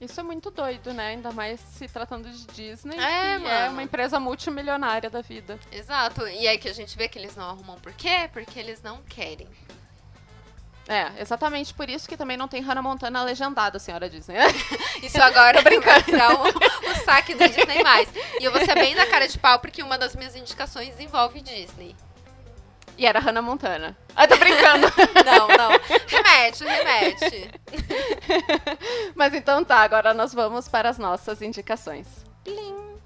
[0.00, 1.08] Isso é muito doido, né?
[1.08, 5.58] Ainda mais se tratando de Disney, é, que é uma empresa multimilionária da vida.
[5.72, 6.26] Exato.
[6.28, 8.28] E aí que a gente vê que eles não arrumam por quê?
[8.32, 9.48] Porque eles não querem.
[10.88, 14.36] É, exatamente por isso que também não tem Hannah Montana legendada, senhora Disney.
[15.02, 17.82] Isso agora vai virar o, o saque do Disney+.
[18.40, 21.40] E eu vou ser bem na cara de pau, porque uma das minhas indicações envolve
[21.40, 21.96] Disney.
[22.96, 23.96] E era Hannah Montana.
[24.14, 24.86] Ah, tô brincando.
[25.26, 25.70] não, não.
[26.06, 27.50] Remete, remete.
[29.14, 32.06] Mas então tá, agora nós vamos para as nossas indicações.
[32.42, 32.96] Plim.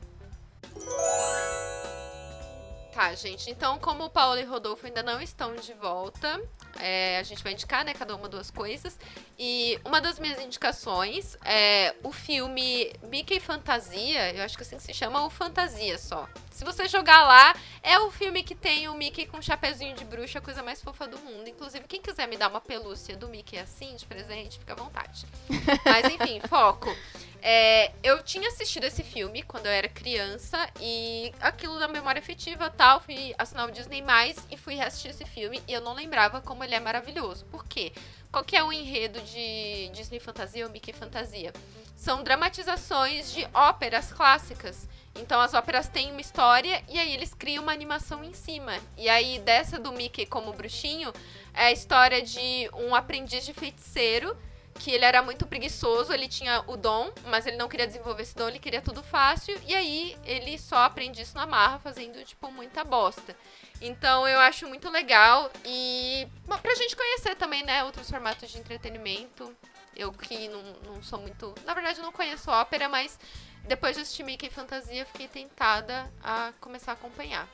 [2.95, 3.51] Tá, gente.
[3.51, 6.41] Então, como o Paulo e Rodolfo ainda não estão de volta,
[6.79, 8.99] é, a gente vai indicar, né, cada uma duas coisas.
[9.39, 14.93] E uma das minhas indicações é o filme Mickey Fantasia, eu acho que assim se
[14.93, 16.29] chama, o Fantasia só.
[16.51, 20.05] Se você jogar lá, é o filme que tem o Mickey com um chapeuzinho de
[20.05, 21.49] bruxa, a coisa mais fofa do mundo.
[21.49, 25.27] Inclusive, quem quiser me dar uma pelúcia do Mickey assim, de presente, fica à vontade.
[25.85, 26.95] Mas enfim, foco.
[27.43, 32.69] É, eu tinha assistido esse filme quando eu era criança e aquilo da memória afetiva
[32.69, 34.05] tal, fui assinar o Disney+,
[34.51, 37.47] e fui reassistir esse filme e eu não lembrava como ele é maravilhoso.
[37.47, 37.93] Por quê?
[38.31, 41.53] Qual que é o enredo de Disney Fantasia ou Mickey Fantasia?
[41.97, 44.89] São dramatizações de óperas clássicas.
[45.15, 48.73] Então as óperas têm uma história e aí eles criam uma animação em cima.
[48.97, 51.13] E aí dessa do Mickey como bruxinho
[51.55, 54.37] é a história de um aprendiz de feiticeiro
[54.81, 58.35] que ele era muito preguiçoso, ele tinha o dom, mas ele não queria desenvolver esse
[58.35, 62.51] dom, ele queria tudo fácil, e aí ele só aprende isso na marra, fazendo, tipo,
[62.51, 63.37] muita bosta.
[63.79, 66.27] Então eu acho muito legal e
[66.63, 69.55] pra gente conhecer também, né, outros formatos de entretenimento.
[69.95, 71.55] Eu que não, não sou muito.
[71.67, 73.19] Na verdade, eu não conheço ópera, mas
[73.65, 77.47] depois de assistir Mickey Fantasia, fiquei tentada a começar a acompanhar.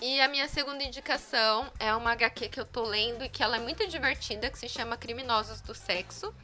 [0.00, 3.56] E a minha segunda indicação é uma HQ que eu tô lendo e que ela
[3.56, 6.34] é muito divertida, que se chama Criminosos do Sexo.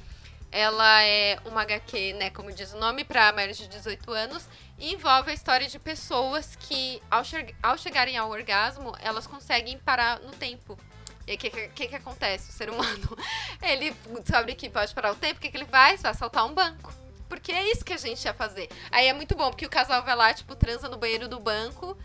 [0.53, 4.47] Ela é uma HQ, né, como diz o nome, para maiores de 18 anos
[4.79, 9.79] e envolve a história de pessoas que, ao, che ao chegarem ao orgasmo, elas conseguem
[9.79, 10.79] parar no tempo.
[11.27, 12.51] E aí, o que, que, que, acontece?
[12.51, 13.17] O ser humano,
[13.63, 13.91] ele
[14.21, 16.03] descobre que pode parar o tempo, o que, que ele faz?
[16.03, 16.93] Vai assaltar um banco.
[17.27, 18.69] Porque é isso que a gente ia fazer.
[18.91, 21.97] Aí é muito bom, porque o casal vai lá, tipo, transa no banheiro do banco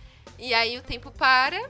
[0.41, 1.69] e aí o tempo para.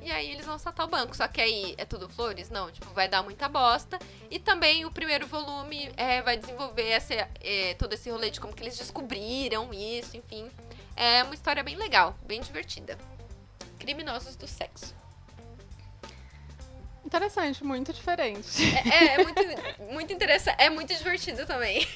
[0.00, 1.14] E aí eles vão assaltar o banco.
[1.14, 2.48] Só que aí é tudo flores?
[2.48, 3.98] Não, tipo, vai dar muita bosta.
[4.30, 8.54] E também o primeiro volume é, vai desenvolver essa, é, todo esse rolê de como
[8.54, 10.50] que eles descobriram isso, enfim.
[10.96, 12.96] É uma história bem legal, bem divertida.
[13.78, 14.94] Criminosos do sexo.
[17.04, 18.64] Interessante, muito diferente.
[18.88, 19.42] É, é, é muito,
[19.92, 20.56] muito interessante.
[20.58, 21.86] É muito divertido também.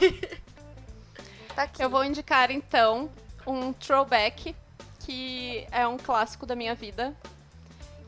[1.57, 3.11] tá Eu vou indicar então
[3.47, 4.55] um throwback
[5.01, 7.14] que é um clássico da minha vida,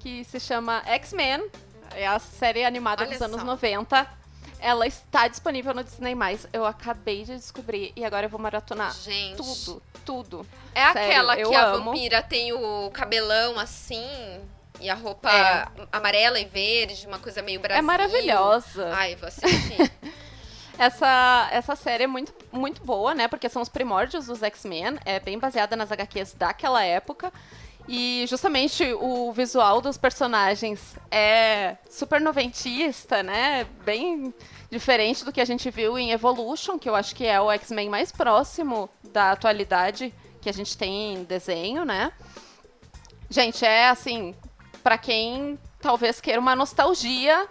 [0.00, 1.48] que se chama X-Men,
[1.94, 4.06] é a série animada Olha dos anos 90.
[4.58, 6.14] Ela está disponível no Disney+.
[6.52, 9.36] Eu acabei de descobrir e agora eu vou maratonar Gente.
[9.36, 10.46] tudo, tudo.
[10.74, 11.90] É Sério, aquela que a amo.
[11.90, 14.40] vampira tem o cabelão assim
[14.80, 15.66] e a roupa é.
[15.92, 17.78] amarela e verde, uma coisa meio Brasil.
[17.78, 18.90] É maravilhosa.
[18.92, 19.92] Ai, vou assistir.
[20.82, 23.28] essa, essa série é muito, muito boa, né?
[23.28, 24.98] Porque são os primórdios dos X-Men.
[25.04, 27.32] É bem baseada nas HQs daquela época.
[27.86, 33.64] E justamente o visual dos personagens é super noventista, né?
[33.84, 34.34] Bem
[34.70, 37.88] diferente do que a gente viu em Evolution, que eu acho que é o X-Men
[37.88, 42.12] mais próximo da atualidade que a gente tem em desenho, né?
[43.30, 44.34] Gente, é assim,
[44.82, 47.48] para quem talvez queira uma nostalgia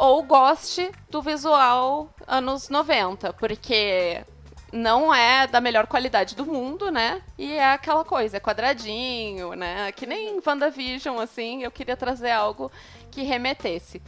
[0.00, 4.24] ou goste do visual anos 90, porque
[4.72, 7.20] não é da melhor qualidade do mundo, né?
[7.36, 9.92] E é aquela coisa, é quadradinho, né?
[9.92, 12.72] Que nem WandaVision, assim, eu queria trazer algo
[13.10, 14.00] que remetesse.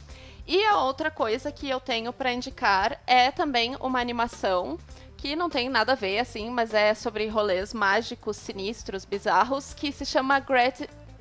[0.47, 4.79] E a outra coisa que eu tenho para indicar é também uma animação
[5.15, 9.91] que não tem nada a ver, assim, mas é sobre rolês mágicos, sinistros, bizarros, que
[9.91, 10.43] se chama.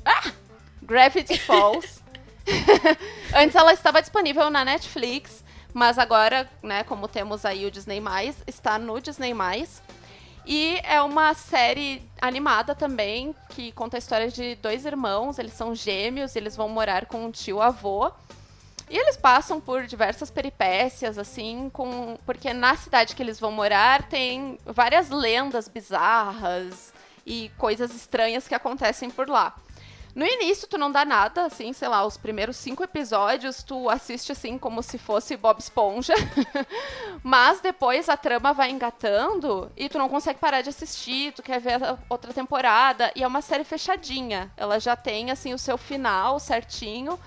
[0.03, 0.33] Ah!
[0.81, 2.02] Gravity Falls.
[3.35, 8.03] Antes ela estava disponível na Netflix, mas agora, né, como temos aí o Disney+,
[8.47, 9.35] está no Disney+.
[10.45, 15.75] E é uma série animada também, que conta a história de dois irmãos, eles são
[15.75, 18.11] gêmeos, eles vão morar com um tio-avô.
[18.91, 24.03] E eles passam por diversas peripécias, assim, com porque na cidade que eles vão morar
[24.03, 26.93] tem várias lendas bizarras
[27.25, 29.57] e coisas estranhas que acontecem por lá.
[30.15, 34.31] No início, tu não dá nada, assim, sei lá, os primeiros cinco episódios, tu assiste
[34.31, 36.13] assim como se fosse Bob Esponja.
[37.25, 41.61] Mas depois a trama vai engatando e tu não consegue parar de assistir, tu quer
[41.61, 41.79] ver
[42.11, 43.11] outra temporada.
[43.17, 44.53] E é uma série fechadinha.
[44.55, 47.19] Ela já tem, assim, o seu final certinho.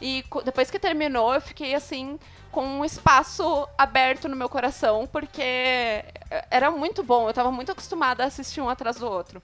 [0.00, 2.20] E depois que terminou, eu fiquei assim,
[2.52, 6.04] com um espaço aberto no meu coração, porque
[6.52, 7.28] era muito bom.
[7.28, 9.42] Eu tava muito acostumada a assistir um atrás do outro.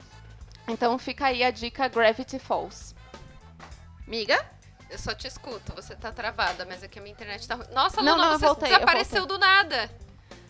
[0.67, 2.95] Então fica aí a dica Gravity Falls.
[4.07, 4.45] Miga?
[4.91, 7.67] Eu só te escuto, você tá travada, mas aqui a minha internet tá ruim.
[7.73, 9.91] Nossa, não, Luna, não, você voltei, desapareceu do nada.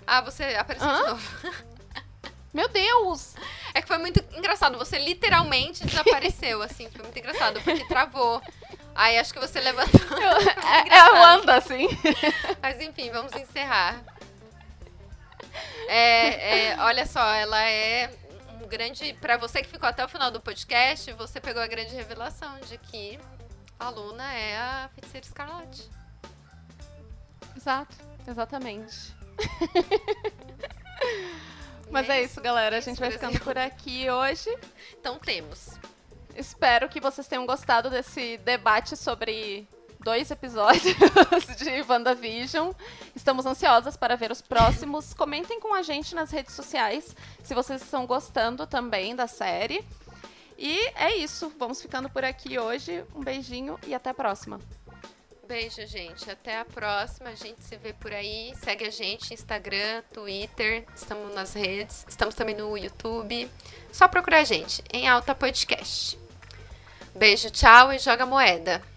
[0.07, 1.03] Ah, você apareceu Hã?
[1.03, 1.31] de novo.
[2.53, 3.35] Meu Deus!
[3.73, 4.79] É que foi muito engraçado.
[4.79, 6.89] Você literalmente desapareceu, assim.
[6.91, 8.41] Foi muito engraçado, porque travou.
[8.95, 10.01] Aí acho que você levantou.
[10.63, 11.89] é, é a Wanda, assim.
[12.63, 14.01] Mas enfim, vamos encerrar.
[15.89, 18.11] É, é, olha só, ela é
[18.67, 19.15] grande.
[19.21, 22.79] Para você que ficou até o final do podcast, você pegou a grande revelação de
[22.79, 23.19] que
[23.79, 25.91] a Luna é a feiticeira escarlate.
[27.57, 27.97] Exato,
[28.27, 29.15] exatamente.
[31.91, 32.77] Mas é, é isso, galera.
[32.77, 34.51] A gente vai ficando por aqui hoje.
[34.99, 35.79] Então temos.
[36.35, 39.69] Espero que vocês tenham gostado desse debate sobre
[40.05, 40.95] dois episódios
[41.57, 42.73] de WandaVision.
[43.17, 45.15] Estamos ansiosas para ver os próximos.
[45.15, 49.83] Comentem com a gente nas redes sociais se vocês estão gostando também da série.
[50.59, 51.51] E é isso.
[51.59, 53.03] Vamos ficando por aqui hoje.
[53.15, 54.61] Um beijinho e até a próxima.
[55.49, 56.31] Beijo, gente.
[56.31, 57.31] Até a próxima.
[57.31, 58.55] A gente se vê por aí.
[58.63, 60.85] Segue a gente Instagram, Twitter.
[60.95, 62.05] Estamos nas redes.
[62.07, 63.51] Estamos também no YouTube.
[63.91, 66.19] Só procurar a gente em Alta Podcast.
[67.15, 68.94] Beijo, tchau e joga moeda.